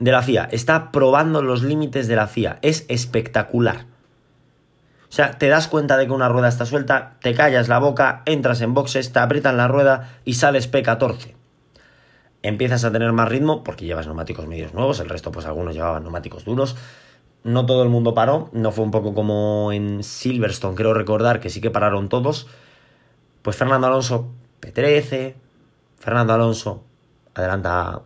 de 0.00 0.12
la 0.12 0.22
FIA, 0.22 0.48
está 0.50 0.90
probando 0.90 1.42
los 1.42 1.62
límites 1.62 2.08
de 2.08 2.16
la 2.16 2.26
FIA, 2.26 2.58
es 2.62 2.84
espectacular. 2.88 3.86
O 5.08 5.12
sea, 5.12 5.38
te 5.38 5.48
das 5.48 5.68
cuenta 5.68 5.96
de 5.96 6.06
que 6.06 6.12
una 6.12 6.28
rueda 6.28 6.48
está 6.48 6.66
suelta, 6.66 7.16
te 7.20 7.34
callas 7.34 7.68
la 7.68 7.78
boca, 7.78 8.22
entras 8.26 8.60
en 8.60 8.74
boxes, 8.74 9.12
te 9.12 9.20
aprietan 9.20 9.56
la 9.56 9.68
rueda 9.68 10.18
y 10.24 10.34
sales 10.34 10.70
P14 10.70 11.38
empiezas 12.42 12.84
a 12.84 12.92
tener 12.92 13.12
más 13.12 13.28
ritmo 13.28 13.64
porque 13.64 13.84
llevas 13.84 14.06
neumáticos 14.06 14.46
medios 14.46 14.74
nuevos, 14.74 15.00
el 15.00 15.08
resto 15.08 15.32
pues 15.32 15.46
algunos 15.46 15.74
llevaban 15.74 16.02
neumáticos 16.02 16.44
duros 16.44 16.76
no 17.44 17.66
todo 17.66 17.82
el 17.82 17.88
mundo 17.88 18.14
paró, 18.14 18.50
no 18.52 18.72
fue 18.72 18.84
un 18.84 18.90
poco 18.90 19.14
como 19.14 19.72
en 19.72 20.02
Silverstone, 20.02 20.74
creo 20.74 20.94
recordar 20.94 21.40
que 21.40 21.50
sí 21.50 21.60
que 21.60 21.70
pararon 21.70 22.08
todos. 22.08 22.46
Pues 23.42 23.56
Fernando 23.56 23.86
Alonso 23.86 24.28
P13, 24.60 25.34
Fernando 25.98 26.34
Alonso 26.34 26.82
adelanta 27.34 28.02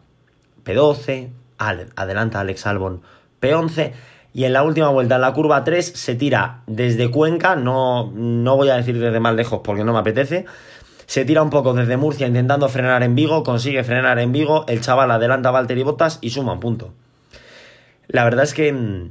P12, 0.64 1.30
adelanta 1.58 2.40
Alex 2.40 2.66
Albon 2.66 3.02
P11 3.40 3.92
y 4.34 4.44
en 4.44 4.52
la 4.52 4.62
última 4.62 4.88
vuelta, 4.88 5.16
en 5.16 5.20
la 5.20 5.32
curva 5.32 5.64
3, 5.64 5.84
se 5.86 6.14
tira 6.14 6.62
desde 6.66 7.10
Cuenca, 7.10 7.54
no, 7.54 8.10
no 8.14 8.56
voy 8.56 8.70
a 8.70 8.76
decir 8.76 8.98
desde 8.98 9.20
más 9.20 9.34
lejos 9.34 9.60
porque 9.62 9.84
no 9.84 9.92
me 9.92 9.98
apetece, 9.98 10.46
Se 11.06 11.24
tira 11.24 11.42
un 11.42 11.50
poco 11.50 11.74
desde 11.74 11.96
Murcia 11.98 12.26
intentando 12.26 12.68
frenar 12.68 13.02
en 13.02 13.14
Vigo, 13.14 13.42
consigue 13.42 13.84
frenar 13.84 14.18
en 14.18 14.32
Vigo, 14.32 14.64
el 14.68 14.80
chaval 14.80 15.10
adelanta 15.10 15.50
a 15.50 15.52
Valtteri 15.52 15.82
Bottas 15.82 16.18
y 16.22 16.30
suma 16.30 16.54
un 16.54 16.60
punto. 16.60 16.94
La 18.08 18.24
verdad 18.24 18.44
es 18.44 18.54
que 18.54 18.72
mm, 18.72 19.10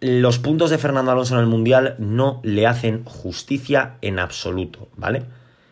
los 0.00 0.38
puntos 0.38 0.70
de 0.70 0.78
Fernando 0.78 1.10
Alonso 1.10 1.34
en 1.34 1.40
el 1.40 1.46
Mundial 1.46 1.96
no 1.98 2.40
le 2.42 2.66
hacen 2.66 3.04
justicia 3.04 3.96
en 4.02 4.18
absoluto, 4.18 4.88
¿vale? 4.96 5.22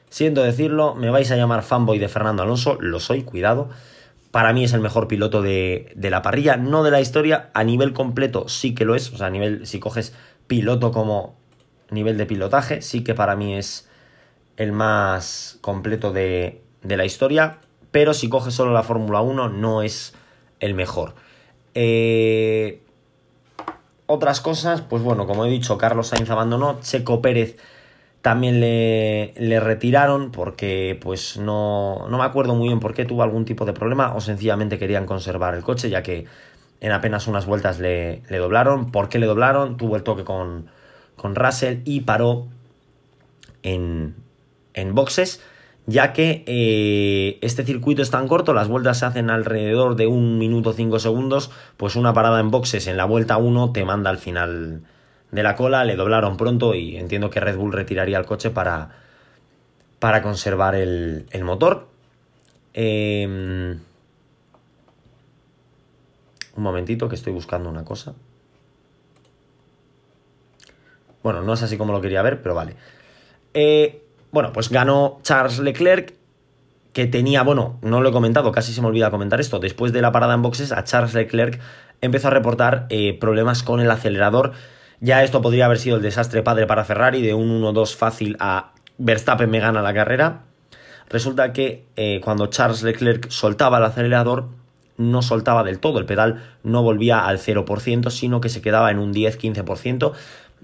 Siento 0.09 0.43
decirlo, 0.43 0.95
me 0.95 1.11
vais 1.11 1.31
a 1.31 1.37
llamar 1.37 1.62
fanboy 1.62 1.99
de 1.99 2.09
Fernando 2.09 2.43
Alonso, 2.43 2.78
lo 2.81 3.00
soy, 3.00 3.23
cuidado. 3.23 3.69
Para 4.31 4.52
mí 4.52 4.64
es 4.64 4.73
el 4.73 4.81
mejor 4.81 5.09
piloto 5.09 5.43
de, 5.43 5.93
de, 5.97 6.11
la 6.11 6.23
parrilla, 6.23 6.57
no 6.57 6.83
de 6.83 6.90
la 6.90 7.00
historia, 7.00 7.50
a 7.52 7.64
nivel 7.64 7.93
completo 7.93 8.49
sí 8.49 8.75
que 8.75 8.85
lo 8.85 8.95
es, 8.95 9.12
o 9.12 9.16
sea, 9.16 9.26
a 9.26 9.31
nivel, 9.31 9.66
si 9.66 9.78
coges 9.81 10.14
piloto 10.47 10.93
como 10.93 11.37
nivel 11.90 12.16
de 12.16 12.26
pilotaje, 12.26 12.83
sí 12.83 13.04
que 13.04 13.14
para 13.14 13.37
mí 13.37 13.57
es 13.57 13.88
el 14.57 14.73
más 14.73 15.59
completo 15.61 16.12
de, 16.12 16.62
de 16.83 16.97
la 16.97 17.04
historia, 17.04 17.59
pero 17.90 18.14
si 18.14 18.28
coges 18.28 18.54
solo 18.54 18.73
la 18.73 18.83
Fórmula 18.83 19.21
1 19.21 19.49
no 19.50 19.83
es 19.83 20.14
el 20.61 20.75
mejor. 20.75 21.14
Eh, 21.75 22.83
otras 24.06 24.40
cosas, 24.40 24.80
pues 24.82 25.02
bueno, 25.02 25.26
como 25.26 25.44
he 25.44 25.50
dicho, 25.50 25.78
Carlos 25.78 26.08
Sainz 26.08 26.30
abandonó, 26.30 26.80
Checo 26.80 27.23
Pérez 27.23 27.56
también 28.23 28.61
le, 28.61 29.34
le, 29.37 29.61
retiraron 29.61 30.30
porque 30.30 30.99
pues 31.00 31.37
no, 31.37 32.08
no 32.08 32.16
me 32.16 32.25
acuerdo 32.25 32.54
muy 32.54 32.68
bien 32.68 32.80
por 32.80 32.94
qué 32.94 33.04
tuvo 33.04 33.23
algún 33.23 33.44
tipo 33.44 33.66
de 33.66 33.75
problema 33.75 34.14
o 34.14 34.20
sencillamente 34.20 34.78
querían 34.78 35.04
conservar 35.04 35.54
el 35.54 35.62
coche 35.62 35.90
ya 35.90 36.02
que 36.02 36.25
en 36.80 36.92
apenas 36.92 37.26
unas 37.26 37.44
vueltas 37.44 37.80
le, 37.80 38.23
le 38.28 38.38
doblaron. 38.38 38.90
¿Por 38.90 39.08
qué 39.08 39.18
le 39.18 39.26
doblaron? 39.26 39.76
Tuvo 39.76 39.96
el 39.96 40.02
toque 40.02 40.25
con, 40.25 40.68
con 41.16 41.34
Russell 41.34 41.80
y 41.84 42.00
paró 42.00 42.49
en, 43.62 44.16
en 44.73 44.94
boxes 44.94 45.42
ya 45.86 46.12
que 46.12 46.44
eh, 46.46 47.38
este 47.42 47.64
circuito 47.64 48.02
es 48.02 48.10
tan 48.10 48.26
corto, 48.26 48.54
las 48.54 48.68
vueltas 48.68 48.98
se 48.98 49.06
hacen 49.06 49.30
alrededor 49.30 49.96
de 49.96 50.06
un 50.06 50.38
minuto 50.38 50.72
5 50.72 50.98
segundos, 50.98 51.50
pues 51.76 51.96
una 51.96 52.14
parada 52.14 52.40
en 52.40 52.50
boxes 52.50 52.86
en 52.86 52.96
la 52.96 53.04
vuelta 53.04 53.36
1 53.36 53.72
te 53.72 53.84
manda 53.84 54.10
al 54.10 54.18
final 54.18 54.82
de 55.30 55.42
la 55.42 55.56
cola, 55.56 55.84
le 55.84 55.96
doblaron 55.96 56.36
pronto 56.36 56.74
y 56.74 56.96
entiendo 56.96 57.28
que 57.28 57.40
Red 57.40 57.56
Bull 57.56 57.72
retiraría 57.72 58.18
el 58.18 58.24
coche 58.24 58.50
para, 58.50 58.90
para 59.98 60.22
conservar 60.22 60.74
el, 60.74 61.26
motor. 61.42 61.88
Eh, 62.72 63.76
un 66.56 66.62
momentito 66.62 67.08
que 67.08 67.16
estoy 67.16 67.32
buscando 67.32 67.68
una 67.68 67.84
cosa. 67.84 68.14
Bueno, 71.22 71.42
no 71.42 71.54
es 71.54 71.62
así 71.62 71.76
como 71.76 71.92
lo 71.92 72.00
quería 72.00 72.22
ver, 72.22 72.42
pero 72.42 72.54
vale. 72.54 72.76
Eh, 73.54 74.03
bueno, 74.34 74.52
pues 74.52 74.68
ganó 74.68 75.20
Charles 75.22 75.60
Leclerc, 75.60 76.12
que 76.92 77.06
tenía, 77.06 77.44
bueno, 77.44 77.78
no 77.82 78.00
lo 78.00 78.08
he 78.08 78.12
comentado, 78.12 78.50
casi 78.50 78.72
se 78.72 78.80
me 78.82 78.88
olvida 78.88 79.12
comentar 79.12 79.40
esto. 79.40 79.60
Después 79.60 79.92
de 79.92 80.02
la 80.02 80.10
parada 80.10 80.34
en 80.34 80.42
boxes, 80.42 80.72
a 80.72 80.82
Charles 80.82 81.14
Leclerc 81.14 81.60
empezó 82.00 82.28
a 82.28 82.30
reportar 82.32 82.86
eh, 82.90 83.16
problemas 83.18 83.62
con 83.62 83.80
el 83.80 83.88
acelerador. 83.90 84.52
Ya 85.00 85.22
esto 85.22 85.40
podría 85.40 85.66
haber 85.66 85.78
sido 85.78 85.96
el 85.96 86.02
desastre 86.02 86.42
padre 86.42 86.66
para 86.66 86.84
Ferrari, 86.84 87.22
de 87.22 87.32
un 87.32 87.62
1-2 87.62 87.94
fácil 87.94 88.36
a 88.40 88.72
Verstappen 88.98 89.48
me 89.48 89.60
gana 89.60 89.82
la 89.82 89.94
carrera. 89.94 90.42
Resulta 91.08 91.52
que 91.52 91.84
eh, 91.94 92.20
cuando 92.24 92.48
Charles 92.48 92.82
Leclerc 92.82 93.30
soltaba 93.30 93.78
el 93.78 93.84
acelerador, 93.84 94.48
no 94.96 95.22
soltaba 95.22 95.62
del 95.62 95.78
todo, 95.78 96.00
el 96.00 96.06
pedal 96.06 96.42
no 96.64 96.82
volvía 96.82 97.26
al 97.26 97.38
0%, 97.38 98.10
sino 98.10 98.40
que 98.40 98.48
se 98.48 98.62
quedaba 98.62 98.90
en 98.90 98.98
un 98.98 99.14
10-15%. 99.14 100.12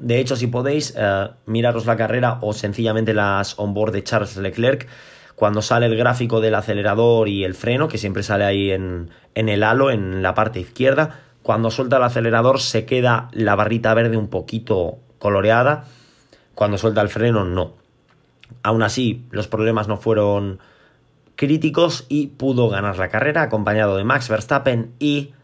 De 0.01 0.19
hecho, 0.19 0.35
si 0.35 0.47
podéis, 0.47 0.95
eh, 0.97 1.29
miraros 1.45 1.85
la 1.85 1.95
carrera 1.95 2.39
o 2.41 2.55
sencillamente 2.55 3.13
las 3.13 3.59
onboard 3.59 3.93
de 3.93 4.03
Charles 4.03 4.39
Leclerc, 4.39 4.89
cuando 5.37 5.61
sale 5.61 5.87
el 5.87 5.97
gráfico 5.97 6.41
del 6.41 6.55
acelerador 6.55 7.29
y 7.29 7.45
el 7.45 7.55
freno, 7.55 7.87
que 7.87 7.99
siempre 7.99 8.23
sale 8.23 8.45
ahí 8.45 8.71
en, 8.71 9.11
el 9.35 9.63
halo, 9.63 9.91
en 9.91 10.23
la 10.23 10.35
parte 10.35 10.59
izquierda, 10.59 11.21
cuando 11.43 11.71
suelta 11.71 11.99
el 11.99 12.03
acelerador 12.03 12.61
se 12.61 12.87
queda 12.87 13.29
la 13.33 13.55
barrita 13.57 13.93
verde 13.93 14.17
un 14.17 14.29
poquito 14.29 14.99
coloreada, 15.19 15.85
cuando 16.55 16.79
suelta 16.79 17.03
el 17.03 17.11
freno 17.11 17.45
no. 17.45 17.75
Aún 18.63 18.83
así, 18.83 19.27
los 19.31 19.49
problemas 19.49 19.87
no 19.87 19.99
fueron 19.99 20.61
críticos 21.37 22.07
y 22.09 22.29
pudo 22.29 22.71
ganar 22.71 22.97
la 22.97 23.11
carrera 23.11 23.43
acompañado 23.43 23.99
de 23.99 24.05
Max 24.05 24.31
Verstappen 24.31 24.95
y 24.99 25.35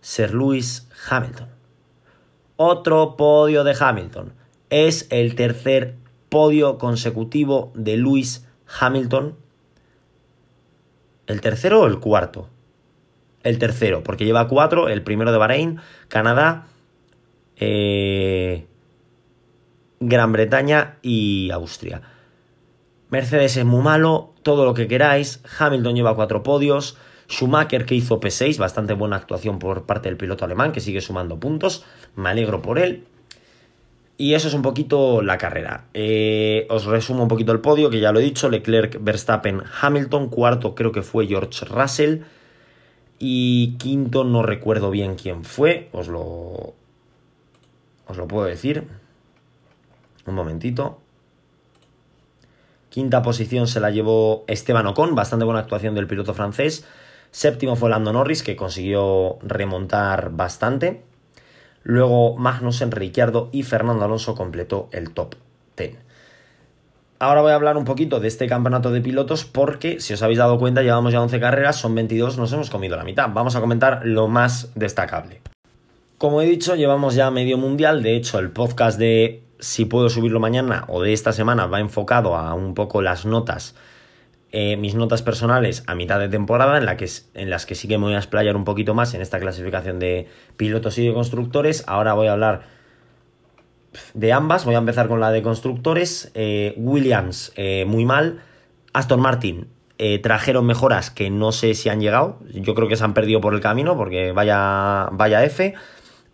Sir 0.00 0.32
Lewis 0.34 0.88
Hamilton. 1.10 1.53
Otro 2.56 3.16
podio 3.16 3.64
de 3.64 3.76
Hamilton. 3.78 4.32
Es 4.70 5.06
el 5.10 5.34
tercer 5.34 5.96
podio 6.28 6.78
consecutivo 6.78 7.72
de 7.74 7.96
Lewis 7.96 8.46
Hamilton. 8.80 9.36
¿El 11.26 11.40
tercero 11.40 11.82
o 11.82 11.86
el 11.86 12.00
cuarto? 12.00 12.48
El 13.42 13.58
tercero, 13.58 14.02
porque 14.02 14.24
lleva 14.24 14.48
cuatro, 14.48 14.88
el 14.88 15.02
primero 15.02 15.32
de 15.32 15.38
Bahrein, 15.38 15.80
Canadá, 16.08 16.66
eh, 17.56 18.66
Gran 20.00 20.32
Bretaña 20.32 20.98
y 21.02 21.50
Austria. 21.50 22.02
Mercedes 23.10 23.56
es 23.56 23.64
muy 23.64 23.82
malo, 23.82 24.32
todo 24.42 24.64
lo 24.64 24.74
que 24.74 24.88
queráis. 24.88 25.40
Hamilton 25.58 25.94
lleva 25.94 26.14
cuatro 26.14 26.42
podios. 26.42 26.96
Schumacher 27.28 27.86
que 27.86 27.94
hizo 27.94 28.20
P6, 28.20 28.58
bastante 28.58 28.92
buena 28.94 29.16
actuación 29.16 29.58
por 29.58 29.86
parte 29.86 30.08
del 30.08 30.18
piloto 30.18 30.44
alemán 30.44 30.72
que 30.72 30.80
sigue 30.80 31.00
sumando 31.00 31.38
puntos. 31.40 31.84
Me 32.16 32.28
alegro 32.28 32.60
por 32.60 32.78
él. 32.78 33.04
Y 34.16 34.34
eso 34.34 34.48
es 34.48 34.54
un 34.54 34.62
poquito 34.62 35.22
la 35.22 35.38
carrera. 35.38 35.86
Eh, 35.92 36.66
os 36.70 36.84
resumo 36.84 37.22
un 37.22 37.28
poquito 37.28 37.52
el 37.52 37.60
podio, 37.60 37.90
que 37.90 38.00
ya 38.00 38.12
lo 38.12 38.20
he 38.20 38.22
dicho. 38.22 38.48
Leclerc, 38.48 38.98
Verstappen, 39.00 39.62
Hamilton. 39.80 40.28
Cuarto 40.28 40.74
creo 40.74 40.92
que 40.92 41.02
fue 41.02 41.26
George 41.26 41.64
Russell. 41.64 42.20
Y 43.18 43.76
quinto 43.78 44.24
no 44.24 44.42
recuerdo 44.42 44.90
bien 44.90 45.16
quién 45.16 45.44
fue. 45.44 45.88
Os 45.92 46.08
lo... 46.08 46.74
Os 48.06 48.16
lo 48.16 48.28
puedo 48.28 48.46
decir. 48.46 48.86
Un 50.26 50.34
momentito. 50.34 51.00
Quinta 52.94 53.22
posición 53.22 53.66
se 53.66 53.80
la 53.80 53.90
llevó 53.90 54.44
Esteban 54.46 54.86
Ocon, 54.86 55.16
bastante 55.16 55.44
buena 55.44 55.58
actuación 55.58 55.96
del 55.96 56.06
piloto 56.06 56.32
francés. 56.32 56.86
Séptimo 57.32 57.74
fue 57.74 57.90
Lando 57.90 58.12
Norris, 58.12 58.44
que 58.44 58.54
consiguió 58.54 59.40
remontar 59.42 60.30
bastante. 60.30 61.02
Luego 61.82 62.36
Magnussen, 62.36 62.92
Ricciardo 62.92 63.48
y 63.50 63.64
Fernando 63.64 64.04
Alonso 64.04 64.36
completó 64.36 64.88
el 64.92 65.10
top 65.10 65.34
10. 65.76 65.96
Ahora 67.18 67.42
voy 67.42 67.50
a 67.50 67.56
hablar 67.56 67.76
un 67.76 67.84
poquito 67.84 68.20
de 68.20 68.28
este 68.28 68.46
campeonato 68.46 68.92
de 68.92 69.00
pilotos 69.00 69.44
porque, 69.44 69.98
si 69.98 70.14
os 70.14 70.22
habéis 70.22 70.38
dado 70.38 70.60
cuenta, 70.60 70.82
llevamos 70.82 71.12
ya 71.12 71.20
11 71.20 71.40
carreras, 71.40 71.74
son 71.74 71.96
22, 71.96 72.38
nos 72.38 72.52
hemos 72.52 72.70
comido 72.70 72.96
la 72.96 73.02
mitad. 73.02 73.28
Vamos 73.28 73.56
a 73.56 73.60
comentar 73.60 74.02
lo 74.04 74.28
más 74.28 74.70
destacable. 74.76 75.40
Como 76.16 76.40
he 76.40 76.46
dicho, 76.46 76.76
llevamos 76.76 77.16
ya 77.16 77.32
medio 77.32 77.58
mundial, 77.58 78.04
de 78.04 78.14
hecho 78.14 78.38
el 78.38 78.50
podcast 78.50 79.00
de 79.00 79.43
si 79.64 79.86
puedo 79.86 80.10
subirlo 80.10 80.40
mañana 80.40 80.84
o 80.88 81.02
de 81.02 81.12
esta 81.12 81.32
semana 81.32 81.66
va 81.66 81.80
enfocado 81.80 82.36
a 82.36 82.54
un 82.54 82.74
poco 82.74 83.00
las 83.00 83.24
notas, 83.24 83.74
eh, 84.52 84.76
mis 84.76 84.94
notas 84.94 85.22
personales 85.22 85.82
a 85.86 85.94
mitad 85.94 86.20
de 86.20 86.28
temporada, 86.28 86.76
en, 86.76 86.84
la 86.84 86.96
que, 86.96 87.08
en 87.34 87.50
las 87.50 87.66
que 87.66 87.74
sí 87.74 87.88
que 87.88 87.98
me 87.98 88.04
voy 88.04 88.14
a 88.14 88.18
explayar 88.18 88.56
un 88.56 88.64
poquito 88.64 88.94
más 88.94 89.14
en 89.14 89.22
esta 89.22 89.40
clasificación 89.40 89.98
de 89.98 90.28
pilotos 90.56 90.98
y 90.98 91.06
de 91.06 91.14
constructores. 91.14 91.82
Ahora 91.86 92.12
voy 92.12 92.28
a 92.28 92.32
hablar 92.32 92.62
de 94.12 94.32
ambas, 94.32 94.64
voy 94.64 94.74
a 94.74 94.78
empezar 94.78 95.08
con 95.08 95.18
la 95.18 95.30
de 95.30 95.42
constructores. 95.42 96.30
Eh, 96.34 96.74
Williams, 96.76 97.52
eh, 97.56 97.84
muy 97.86 98.04
mal. 98.04 98.40
Aston 98.92 99.20
Martin, 99.20 99.66
trajeron 100.22 100.66
mejoras 100.66 101.10
que 101.10 101.30
no 101.30 101.50
sé 101.50 101.74
si 101.74 101.88
han 101.88 102.00
llegado. 102.00 102.38
Yo 102.52 102.74
creo 102.74 102.86
que 102.86 102.96
se 102.96 103.02
han 103.02 103.14
perdido 103.14 103.40
por 103.40 103.54
el 103.54 103.60
camino 103.60 103.96
porque 103.96 104.30
vaya, 104.30 105.08
vaya 105.10 105.42
F. 105.44 105.74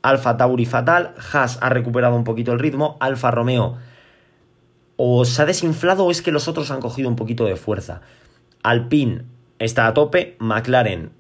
Alfa 0.03 0.37
Tauri 0.37 0.67
fatal, 0.67 1.15
Haas 1.33 1.59
ha 1.61 1.69
recuperado 1.69 2.17
un 2.17 2.25
poquito 2.25 2.53
el 2.53 2.59
ritmo, 2.59 2.97
Alfa 3.01 3.31
Romeo 3.31 3.79
o 5.03 5.25
se 5.25 5.41
ha 5.41 5.47
desinflado 5.47 6.05
o 6.05 6.11
es 6.11 6.21
que 6.21 6.31
los 6.31 6.47
otros 6.47 6.71
han 6.71 6.83
cogido 6.83 7.09
un 7.09 7.17
poquito 7.17 7.47
de 7.47 7.57
fuerza. 7.57 8.03
Alpine 8.63 9.23
está 9.59 9.87
a 9.87 9.95
tope, 9.95 10.37
McLaren 10.41 11.11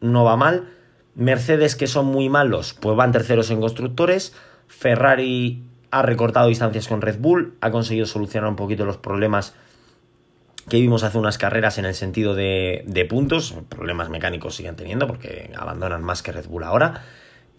no 0.00 0.24
va 0.24 0.36
mal, 0.36 0.70
Mercedes 1.14 1.76
que 1.76 1.86
son 1.86 2.06
muy 2.06 2.28
malos 2.28 2.74
pues 2.74 2.96
van 2.96 3.12
terceros 3.12 3.52
en 3.52 3.60
constructores, 3.60 4.34
Ferrari 4.66 5.62
ha 5.92 6.02
recortado 6.02 6.48
distancias 6.48 6.88
con 6.88 7.00
Red 7.00 7.20
Bull, 7.20 7.54
ha 7.60 7.70
conseguido 7.70 8.06
solucionar 8.06 8.50
un 8.50 8.56
poquito 8.56 8.84
los 8.84 8.96
problemas 8.96 9.54
que 10.68 10.80
vimos 10.80 11.04
hace 11.04 11.18
unas 11.18 11.38
carreras 11.38 11.78
en 11.78 11.84
el 11.84 11.94
sentido 11.94 12.34
de, 12.34 12.82
de 12.88 13.04
puntos, 13.04 13.54
problemas 13.68 14.10
mecánicos 14.10 14.56
siguen 14.56 14.74
teniendo 14.74 15.06
porque 15.06 15.52
abandonan 15.56 16.02
más 16.02 16.24
que 16.24 16.32
Red 16.32 16.46
Bull 16.48 16.64
ahora 16.64 17.04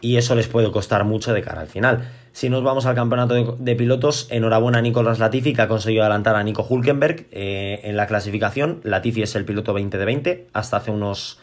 y 0.02 0.18
eso 0.18 0.36
les 0.36 0.48
puede 0.48 0.72
costar 0.72 1.04
mucho 1.04 1.34
de 1.34 1.42
cara 1.42 1.62
al 1.62 1.68
final. 1.68 2.10
Si 2.32 2.50
nos 2.50 2.64
vamos 2.64 2.86
al 2.86 2.96
campeonato 2.96 3.56
de, 3.58 3.76
pilotos, 3.76 4.28
enhorabuena 4.30 4.78
a 4.78 4.82
Nicolás 4.82 5.18
Latifi 5.18 5.54
que 5.54 5.62
ha 5.64 5.68
conseguido 5.68 6.04
adelantar 6.04 6.36
a 6.36 6.44
Nico 6.44 6.66
Hulkenberg 6.68 7.26
eh, 7.32 7.82
en 7.84 7.98
la 7.98 8.06
clasificación. 8.06 8.80
Latifi 8.84 9.24
es 9.24 9.36
el 9.36 9.44
piloto 9.44 9.74
20 9.74 9.98
de 9.98 10.06
20, 10.06 10.48
hasta 10.54 10.78
hace 10.78 10.92
unos, 10.92 11.40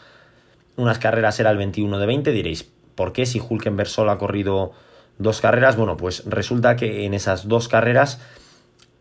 unas 0.77 0.97
carreras 0.97 1.39
era 1.39 1.51
el 1.51 1.57
21 1.57 1.99
de 1.99 2.05
20. 2.05 2.31
Diréis, 2.31 2.71
¿por 2.95 3.11
qué 3.11 3.25
si 3.25 3.41
Hulkenberg 3.41 3.89
solo 3.89 4.11
ha 4.11 4.17
corrido 4.17 4.71
dos 5.17 5.41
carreras? 5.41 5.75
Bueno, 5.75 5.97
pues 5.97 6.23
resulta 6.25 6.77
que 6.77 7.05
en 7.05 7.13
esas 7.13 7.49
dos 7.49 7.67
carreras 7.67 8.21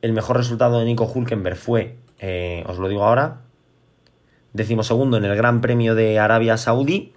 el 0.03 0.13
mejor 0.13 0.37
resultado 0.37 0.81
de 0.81 0.85
Nico 0.85 1.05
Hulkenberg 1.05 1.57
fue, 1.57 1.97
eh, 2.19 2.65
os 2.67 2.79
lo 2.79 2.89
digo 2.89 3.05
ahora, 3.05 3.43
decimosegundo 4.53 5.17
en 5.17 5.25
el 5.25 5.37
Gran 5.37 5.61
Premio 5.61 5.95
de 5.95 6.19
Arabia 6.19 6.57
Saudí. 6.57 7.15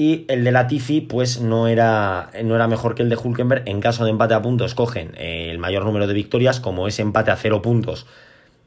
Y 0.00 0.24
el 0.28 0.44
de 0.44 0.50
Latifi, 0.50 1.02
pues 1.02 1.42
no 1.42 1.68
era, 1.68 2.30
no 2.42 2.54
era 2.54 2.66
mejor 2.66 2.94
que 2.94 3.02
el 3.02 3.10
de 3.10 3.16
Hulkenberg. 3.16 3.64
En 3.66 3.82
caso 3.82 4.04
de 4.04 4.10
empate 4.10 4.32
a 4.32 4.40
puntos, 4.40 4.74
cogen 4.74 5.12
eh, 5.18 5.50
el 5.50 5.58
mayor 5.58 5.84
número 5.84 6.06
de 6.06 6.14
victorias. 6.14 6.58
Como 6.58 6.88
ese 6.88 7.02
empate 7.02 7.30
a 7.30 7.36
cero 7.36 7.60
puntos 7.60 8.06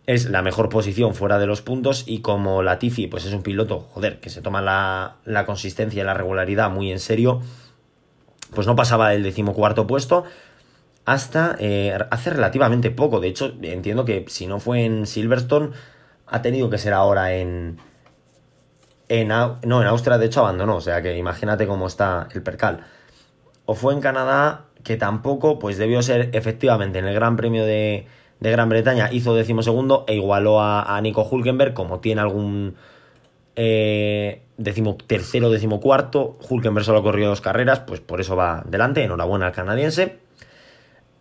es 0.05 0.29
la 0.29 0.43
mejor 0.43 0.69
posición 0.69 1.15
fuera 1.15 1.39
de 1.39 1.47
los 1.47 1.63
puntos. 1.63 2.03
Y 2.05 2.19
como 2.19 2.61
Latifi, 2.61 3.07
pues 3.07 3.25
es 3.25 3.33
un 3.33 3.41
piloto, 3.41 3.79
joder, 3.79 4.19
que 4.19 4.29
se 4.29 4.43
toma 4.43 4.61
la, 4.61 5.15
la 5.25 5.47
consistencia 5.47 6.03
y 6.03 6.05
la 6.05 6.13
regularidad 6.13 6.69
muy 6.69 6.91
en 6.91 6.99
serio, 6.99 7.41
pues 8.53 8.67
no 8.67 8.75
pasaba 8.75 9.09
del 9.09 9.23
decimocuarto 9.23 9.87
puesto 9.87 10.25
hasta 11.05 11.55
eh, 11.57 11.97
hace 12.11 12.29
relativamente 12.29 12.91
poco. 12.91 13.19
De 13.19 13.29
hecho, 13.29 13.55
entiendo 13.63 14.05
que 14.05 14.25
si 14.27 14.45
no 14.45 14.59
fue 14.59 14.85
en 14.85 15.07
Silverstone, 15.07 15.71
ha 16.27 16.43
tenido 16.43 16.69
que 16.69 16.77
ser 16.77 16.93
ahora 16.93 17.33
en, 17.33 17.79
no, 19.25 19.59
en 19.63 19.87
Austria 19.87 20.17
de 20.17 20.25
hecho 20.25 20.41
abandonó, 20.41 20.77
o 20.77 20.81
sea 20.81 21.01
que 21.01 21.15
imagínate 21.17 21.67
cómo 21.67 21.87
está 21.87 22.27
el 22.33 22.41
percal. 22.41 22.81
O 23.65 23.75
fue 23.75 23.93
en 23.93 24.01
Canadá, 24.01 24.65
que 24.83 24.97
tampoco, 24.97 25.59
pues 25.59 25.77
debió 25.77 26.01
ser 26.01 26.29
efectivamente 26.33 26.99
en 26.99 27.05
el 27.05 27.13
Gran 27.13 27.35
Premio 27.35 27.63
de, 27.63 28.07
Gran 28.39 28.69
Bretaña, 28.69 29.09
hizo 29.11 29.35
decimosegundo 29.35 30.03
e 30.07 30.15
igualó 30.15 30.61
a, 30.61 30.99
Nico 31.01 31.23
Hulkenberg, 31.23 31.73
como 31.73 31.99
tiene 31.99 32.21
algún 32.21 32.75
eh, 33.55 34.41
decimo 34.57 34.97
tercero, 34.97 35.49
decimo 35.49 35.79
cuarto. 35.79 36.37
Hulkenberg 36.49 36.85
solo 36.85 37.03
corrió 37.03 37.29
dos 37.29 37.39
carreras, 37.39 37.79
pues 37.81 38.01
por 38.01 38.19
eso 38.19 38.35
va 38.35 38.63
delante. 38.65 39.03
Enhorabuena 39.03 39.47
al 39.47 39.53
canadiense. 39.53 40.17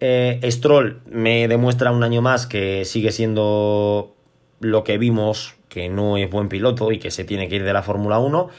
Eh, 0.00 0.40
Stroll 0.50 1.00
me 1.06 1.46
demuestra 1.46 1.92
un 1.92 2.02
año 2.02 2.22
más 2.22 2.48
que 2.48 2.84
sigue 2.84 3.12
siendo 3.12 4.16
lo 4.58 4.82
que 4.82 4.98
vimos 4.98 5.54
que 5.72 5.88
no 5.88 6.18
es 6.18 6.30
buen 6.30 6.50
piloto 6.50 6.92
y 6.92 6.98
que 6.98 7.10
se 7.10 7.24
tiene 7.24 7.48
que 7.48 7.56
ir 7.56 7.64
de 7.64 7.72
la 7.72 7.82
Fórmula 7.82 8.18
1. 8.18 8.50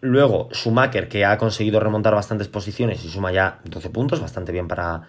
Luego, 0.00 0.48
Schumacher, 0.52 1.08
que 1.08 1.24
ha 1.24 1.38
conseguido 1.38 1.78
remontar 1.78 2.14
bastantes 2.14 2.48
posiciones 2.48 3.04
y 3.04 3.08
suma 3.08 3.30
ya 3.30 3.60
12 3.64 3.90
puntos, 3.90 4.20
bastante 4.20 4.50
bien 4.50 4.66
para 4.66 5.02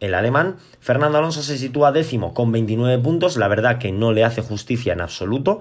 el 0.00 0.14
alemán. 0.14 0.56
Fernando 0.78 1.16
Alonso 1.16 1.42
se 1.42 1.56
sitúa 1.56 1.90
décimo 1.90 2.34
con 2.34 2.52
29 2.52 3.02
puntos, 3.02 3.38
la 3.38 3.48
verdad 3.48 3.78
que 3.78 3.92
no 3.92 4.12
le 4.12 4.24
hace 4.24 4.42
justicia 4.42 4.92
en 4.92 5.00
absoluto, 5.00 5.60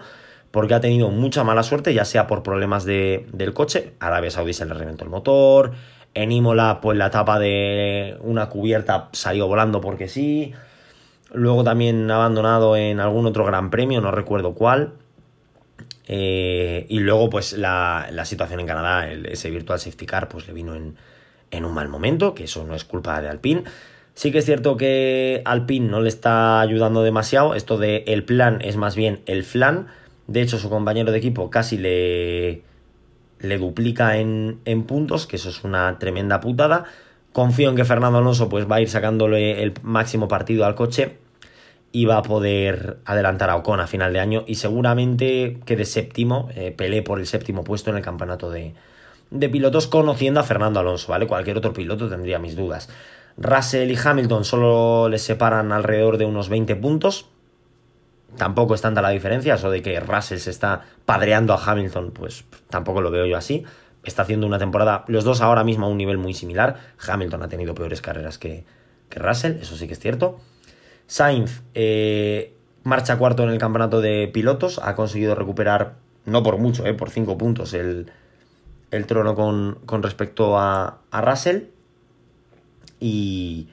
porque 0.51 0.73
ha 0.73 0.81
tenido 0.81 1.09
mucha 1.09 1.45
mala 1.45 1.63
suerte, 1.63 1.93
ya 1.93 2.03
sea 2.03 2.27
por 2.27 2.43
problemas 2.43 2.83
de, 2.83 3.27
del 3.31 3.53
coche, 3.53 3.93
Arabia 4.01 4.29
Saudí 4.29 4.53
se 4.53 4.65
le 4.65 4.73
reventó 4.73 5.05
el 5.05 5.09
motor, 5.09 5.71
en 6.13 6.33
Imola, 6.33 6.79
pues 6.81 6.97
la 6.97 7.11
tapa 7.11 7.39
de 7.39 8.17
una 8.19 8.49
cubierta 8.49 9.07
salió 9.13 9.47
volando 9.47 9.79
porque 9.79 10.09
sí, 10.09 10.53
Luego 11.33 11.63
también 11.63 12.11
abandonado 12.11 12.75
en 12.75 12.99
algún 12.99 13.25
otro 13.25 13.45
gran 13.45 13.69
premio, 13.69 14.01
no 14.01 14.11
recuerdo 14.11 14.53
cuál. 14.53 14.93
Eh, 16.07 16.85
y 16.89 16.99
luego, 16.99 17.29
pues 17.29 17.53
la, 17.53 18.09
situación 18.25 18.59
en 18.59 18.67
Canadá, 18.67 19.09
ese 19.09 19.49
Virtual 19.49 19.79
Safety 19.79 20.05
Car, 20.05 20.27
pues 20.27 20.47
le 20.47 20.53
vino 20.53 20.75
en, 20.75 20.97
en, 21.51 21.63
un 21.63 21.73
mal 21.73 21.87
momento, 21.87 22.35
que 22.35 22.43
eso 22.43 22.65
no 22.65 22.75
es 22.75 22.83
culpa 22.83 23.21
de 23.21 23.29
Alpine. 23.29 23.63
Sí 24.13 24.33
que 24.33 24.39
es 24.39 24.45
cierto 24.45 24.75
que 24.75 25.41
Alpine 25.45 25.87
no 25.87 26.01
le 26.01 26.09
está 26.09 26.59
ayudando 26.59 27.01
demasiado. 27.01 27.55
Esto 27.55 27.77
de 27.77 28.03
el 28.07 28.25
plan 28.25 28.59
es 28.61 28.75
más 28.75 28.97
bien 28.97 29.21
el 29.25 29.45
flan. 29.45 29.87
De 30.27 30.41
hecho, 30.41 30.57
su 30.57 30.69
compañero 30.69 31.13
de 31.13 31.17
equipo 31.17 31.49
casi 31.49 31.77
le, 31.77 32.63
le 33.39 33.57
duplica 33.57 34.17
en, 34.17 34.59
en 34.65 34.83
puntos, 34.83 35.27
que 35.27 35.37
eso 35.37 35.47
es 35.47 35.63
una 35.63 35.97
tremenda 35.97 36.41
putada. 36.41 36.83
Confío 37.31 37.69
en 37.69 37.77
que 37.77 37.85
Fernando 37.85 38.17
Alonso 38.17 38.49
pues, 38.49 38.69
va 38.69 38.75
a 38.75 38.81
ir 38.81 38.89
sacándole 38.89 39.63
el 39.63 39.73
máximo 39.81 40.27
partido 40.27 40.65
al 40.65 40.75
coche 40.75 41.20
va 42.05 42.17
a 42.17 42.21
poder 42.21 42.99
adelantar 43.05 43.49
a 43.49 43.55
Ocon 43.57 43.79
a 43.79 43.87
final 43.87 44.13
de 44.13 44.19
año 44.19 44.43
y 44.47 44.55
seguramente 44.55 45.59
quede 45.65 45.85
séptimo, 45.85 46.49
eh, 46.55 47.03
por 47.05 47.19
el 47.19 47.27
séptimo 47.27 47.63
puesto 47.63 47.89
en 47.89 47.97
el 47.97 48.01
campeonato 48.01 48.49
de, 48.49 48.73
de 49.29 49.49
pilotos 49.49 49.87
conociendo 49.87 50.39
a 50.39 50.43
Fernando 50.43 50.79
Alonso, 50.79 51.11
¿vale? 51.11 51.27
Cualquier 51.27 51.57
otro 51.57 51.73
piloto 51.73 52.09
tendría 52.09 52.39
mis 52.39 52.55
dudas. 52.55 52.89
Russell 53.37 53.89
y 53.89 53.97
Hamilton 54.01 54.45
solo 54.45 55.09
les 55.09 55.21
separan 55.21 55.71
alrededor 55.71 56.17
de 56.17 56.25
unos 56.25 56.49
20 56.49 56.75
puntos. 56.75 57.27
Tampoco 58.37 58.75
es 58.75 58.81
tanta 58.81 59.01
la 59.01 59.09
diferencia, 59.09 59.55
eso 59.55 59.69
de 59.69 59.81
que 59.81 59.99
Russell 59.99 60.37
se 60.37 60.51
está 60.51 60.83
padreando 61.05 61.53
a 61.53 61.63
Hamilton, 61.63 62.11
pues 62.11 62.45
tampoco 62.69 63.01
lo 63.01 63.11
veo 63.11 63.25
yo 63.25 63.35
así. 63.35 63.65
Está 64.03 64.23
haciendo 64.23 64.47
una 64.47 64.57
temporada, 64.57 65.03
los 65.07 65.23
dos 65.23 65.41
ahora 65.41 65.63
mismo 65.63 65.85
a 65.85 65.89
un 65.89 65.97
nivel 65.97 66.17
muy 66.17 66.33
similar. 66.33 66.77
Hamilton 67.05 67.43
ha 67.43 67.49
tenido 67.49 67.75
peores 67.75 68.01
carreras 68.01 68.37
que, 68.37 68.63
que 69.09 69.19
Russell, 69.19 69.57
eso 69.61 69.75
sí 69.75 69.87
que 69.87 69.93
es 69.93 69.99
cierto. 69.99 70.39
Sainz 71.11 71.61
eh, 71.73 72.53
marcha 72.83 73.17
cuarto 73.17 73.43
en 73.43 73.49
el 73.49 73.57
campeonato 73.57 73.99
de 73.99 74.29
pilotos, 74.29 74.79
ha 74.81 74.95
conseguido 74.95 75.35
recuperar, 75.35 75.95
no 76.23 76.41
por 76.41 76.57
mucho, 76.57 76.85
eh, 76.85 76.93
por 76.93 77.09
cinco 77.09 77.37
puntos, 77.37 77.73
el, 77.73 78.05
trono 79.07 79.35
con, 79.35 80.03
respecto 80.03 80.57
a, 80.57 81.01
Russell. 81.11 81.63
Y, 83.01 83.67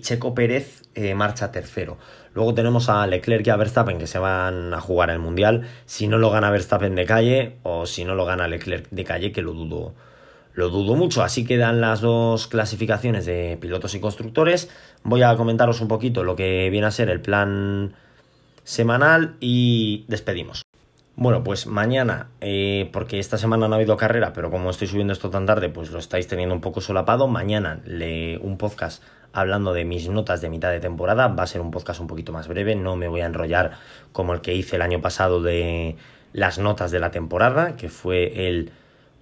Checo 0.00 0.34
Pérez 0.34 0.84
eh, 0.94 1.14
marcha 1.14 1.52
tercero. 1.52 1.98
Luego 2.32 2.54
tenemos 2.54 2.88
a 2.88 3.06
Leclerc 3.06 3.46
y 3.46 3.50
a 3.50 3.56
Verstappen 3.56 3.98
que 3.98 4.06
se 4.06 4.18
van 4.18 4.72
a 4.72 4.80
jugar 4.80 5.10
el 5.10 5.18
Mundial. 5.18 5.68
Si 5.84 6.08
no 6.08 6.16
lo 6.16 6.30
gana 6.30 6.50
Verstappen 6.50 6.94
de 6.94 7.04
calle 7.04 7.58
o 7.62 7.84
si 7.84 8.06
no 8.06 8.14
lo 8.14 8.24
gana 8.24 8.48
Leclerc 8.48 8.88
de 8.90 9.04
calle, 9.04 9.32
que 9.32 9.42
lo 9.42 9.52
dudo, 9.52 9.92
lo 10.54 10.68
dudo 10.68 10.94
mucho. 10.94 11.22
Así 11.22 11.44
quedan 11.44 11.80
las 11.80 12.00
dos 12.00 12.46
clasificaciones 12.46 13.26
de 13.26 13.58
pilotos 13.60 13.94
y 13.94 14.00
constructores. 14.00 14.70
Voy 15.02 15.22
a 15.22 15.36
comentaros 15.36 15.80
un 15.80 15.88
poquito 15.88 16.24
lo 16.24 16.36
que 16.36 16.70
viene 16.70 16.86
a 16.86 16.90
ser 16.90 17.10
el 17.10 17.20
plan 17.20 17.94
semanal 18.64 19.36
y 19.40 20.04
despedimos. 20.08 20.62
Bueno, 21.16 21.44
pues 21.44 21.66
mañana, 21.66 22.28
eh, 22.40 22.88
porque 22.92 23.18
esta 23.18 23.36
semana 23.36 23.68
no 23.68 23.74
ha 23.74 23.76
habido 23.76 23.96
carrera, 23.96 24.32
pero 24.32 24.50
como 24.50 24.70
estoy 24.70 24.88
subiendo 24.88 25.12
esto 25.12 25.28
tan 25.28 25.44
tarde, 25.44 25.68
pues 25.68 25.90
lo 25.90 25.98
estáis 25.98 26.26
teniendo 26.28 26.54
un 26.54 26.62
poco 26.62 26.80
solapado. 26.80 27.28
Mañana 27.28 27.80
le 27.84 28.38
un 28.38 28.56
podcast 28.56 29.02
hablando 29.32 29.72
de 29.72 29.84
mis 29.84 30.08
notas 30.08 30.40
de 30.40 30.48
mitad 30.48 30.70
de 30.70 30.80
temporada. 30.80 31.28
Va 31.28 31.42
a 31.42 31.46
ser 31.46 31.60
un 31.60 31.70
podcast 31.70 32.00
un 32.00 32.06
poquito 32.06 32.32
más 32.32 32.48
breve, 32.48 32.74
no 32.74 32.96
me 32.96 33.08
voy 33.08 33.20
a 33.20 33.26
enrollar 33.26 33.72
como 34.12 34.32
el 34.32 34.40
que 34.40 34.54
hice 34.54 34.76
el 34.76 34.82
año 34.82 35.00
pasado 35.00 35.42
de 35.42 35.96
las 36.32 36.58
notas 36.58 36.90
de 36.90 37.00
la 37.00 37.10
temporada, 37.10 37.76
que 37.76 37.88
fue 37.88 38.48
el 38.48 38.72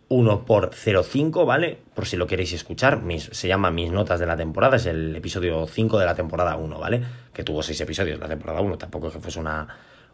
1 0.09 0.45
por 0.47 0.71
05, 0.75 1.45
¿vale? 1.45 1.79
Por 1.95 2.07
si 2.07 2.17
lo 2.17 2.27
queréis 2.27 2.53
escuchar, 2.53 3.03
se 3.19 3.49
llama 3.49 3.71
Mis 3.71 3.91
Notas 3.91 4.19
de 4.19 4.27
la 4.27 4.37
temporada, 4.37 4.77
es 4.77 4.87
el 4.87 5.15
episodio 5.15 5.67
5 5.67 5.99
de 5.99 6.07
la 6.07 6.15
temporada 6.15 6.57
1, 6.57 6.79
¿vale? 6.79 7.03
Que 7.33 7.45
tuvo 7.45 7.63
6 7.63 7.81
episodios 7.81 8.19
la 8.19 8.29
temporada 8.29 8.61
1, 8.61 8.79
tampoco 8.79 9.09
es 9.09 9.15
que 9.15 9.21
fuese 9.21 9.39
una, 9.39 9.69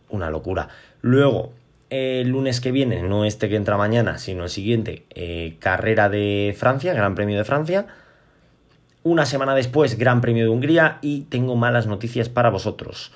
una 0.09 0.31
locura. 0.31 0.69
Luego, 1.01 1.53
el 1.91 2.29
lunes 2.29 2.61
que 2.61 2.73
viene, 2.73 3.03
no 3.03 3.25
este 3.25 3.49
que 3.49 3.57
entra 3.57 3.77
mañana, 3.77 4.19
sino 4.19 4.45
el 4.45 4.51
siguiente, 4.51 5.05
eh, 5.11 5.57
carrera 5.61 6.09
de 6.09 6.55
Francia, 6.59 6.93
Gran 6.93 7.15
Premio 7.15 7.39
de 7.39 7.45
Francia. 7.45 7.87
Una 9.05 9.27
semana 9.27 9.55
después, 9.55 9.97
Gran 9.97 10.21
Premio 10.21 10.45
de 10.45 10.51
Hungría 10.51 10.99
y 11.03 11.23
tengo 11.23 11.55
malas 11.57 11.87
noticias 11.87 12.29
para 12.29 12.51
vosotros. 12.51 13.13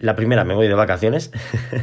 La 0.00 0.16
primera, 0.16 0.44
me 0.44 0.54
voy 0.54 0.66
de 0.66 0.72
vacaciones. 0.72 1.30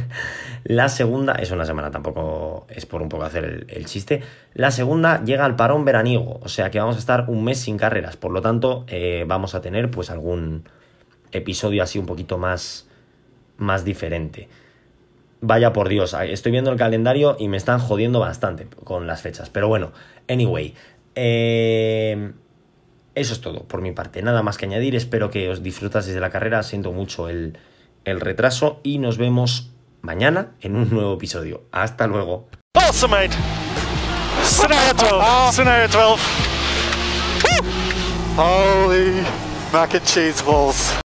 La 0.64 0.88
segunda, 0.88 1.34
es 1.34 1.52
una 1.52 1.64
semana, 1.64 1.92
tampoco 1.92 2.66
es 2.68 2.84
por 2.84 3.00
un 3.00 3.08
poco 3.08 3.22
hacer 3.22 3.66
el, 3.68 3.86
chiste. 3.86 4.22
La 4.54 4.72
segunda 4.72 5.22
llega 5.22 5.44
al 5.44 5.54
parón 5.54 5.84
veraniego, 5.84 6.40
o 6.42 6.48
sea 6.48 6.70
que 6.72 6.80
vamos 6.80 6.96
a 6.96 6.98
estar 6.98 7.26
un 7.28 7.44
mes 7.44 7.60
sin 7.60 7.76
carreras. 7.76 8.16
Por 8.16 8.32
lo 8.32 8.42
tanto, 8.42 8.84
eh, 8.88 9.24
vamos 9.28 9.54
a 9.54 9.60
tener 9.60 9.88
pues 9.88 10.10
algún 10.10 10.68
episodio 11.30 11.80
así 11.80 12.00
un 12.00 12.06
poquito 12.06 12.38
más, 12.38 12.88
más 13.56 13.84
diferente. 13.84 14.48
Vaya 15.40 15.72
por 15.72 15.88
Dios, 15.88 16.16
estoy 16.20 16.50
viendo 16.50 16.72
el 16.72 16.76
calendario 16.76 17.36
y 17.38 17.46
me 17.46 17.56
están 17.56 17.78
jodiendo 17.78 18.18
bastante 18.18 18.66
con 18.82 19.06
las 19.06 19.22
fechas. 19.22 19.48
Pero 19.48 19.68
bueno, 19.68 19.92
anyway. 20.28 20.74
Eh, 21.14 22.32
eso 23.14 23.32
es 23.32 23.40
todo 23.40 23.62
por 23.62 23.80
mi 23.80 23.92
parte. 23.92 24.22
Nada 24.22 24.42
más 24.42 24.58
que 24.58 24.66
añadir. 24.66 24.96
Espero 24.96 25.30
que 25.30 25.48
os 25.50 25.62
disfrutaseis 25.62 26.14
de 26.14 26.20
la 26.20 26.30
carrera. 26.30 26.62
Siento 26.64 26.92
mucho 26.92 27.28
el, 27.28 27.58
el 28.08 28.20
retraso 28.20 28.80
y 28.82 28.98
nos 28.98 29.18
vemos 29.18 29.70
mañana 30.02 30.52
en 30.60 30.76
un 30.76 30.90
nuevo 30.90 31.14
episodio. 31.14 31.62
Hasta 31.72 32.06
luego. 32.06 32.48
Awesome, 32.74 33.28
Scenario 34.42 34.94
12. 34.94 35.52
Scenario 35.52 35.88
12. 35.88 36.22
Holy 38.36 39.24
mac 39.72 39.94
and 39.94 40.04
cheese 40.04 40.42
balls. 40.42 41.07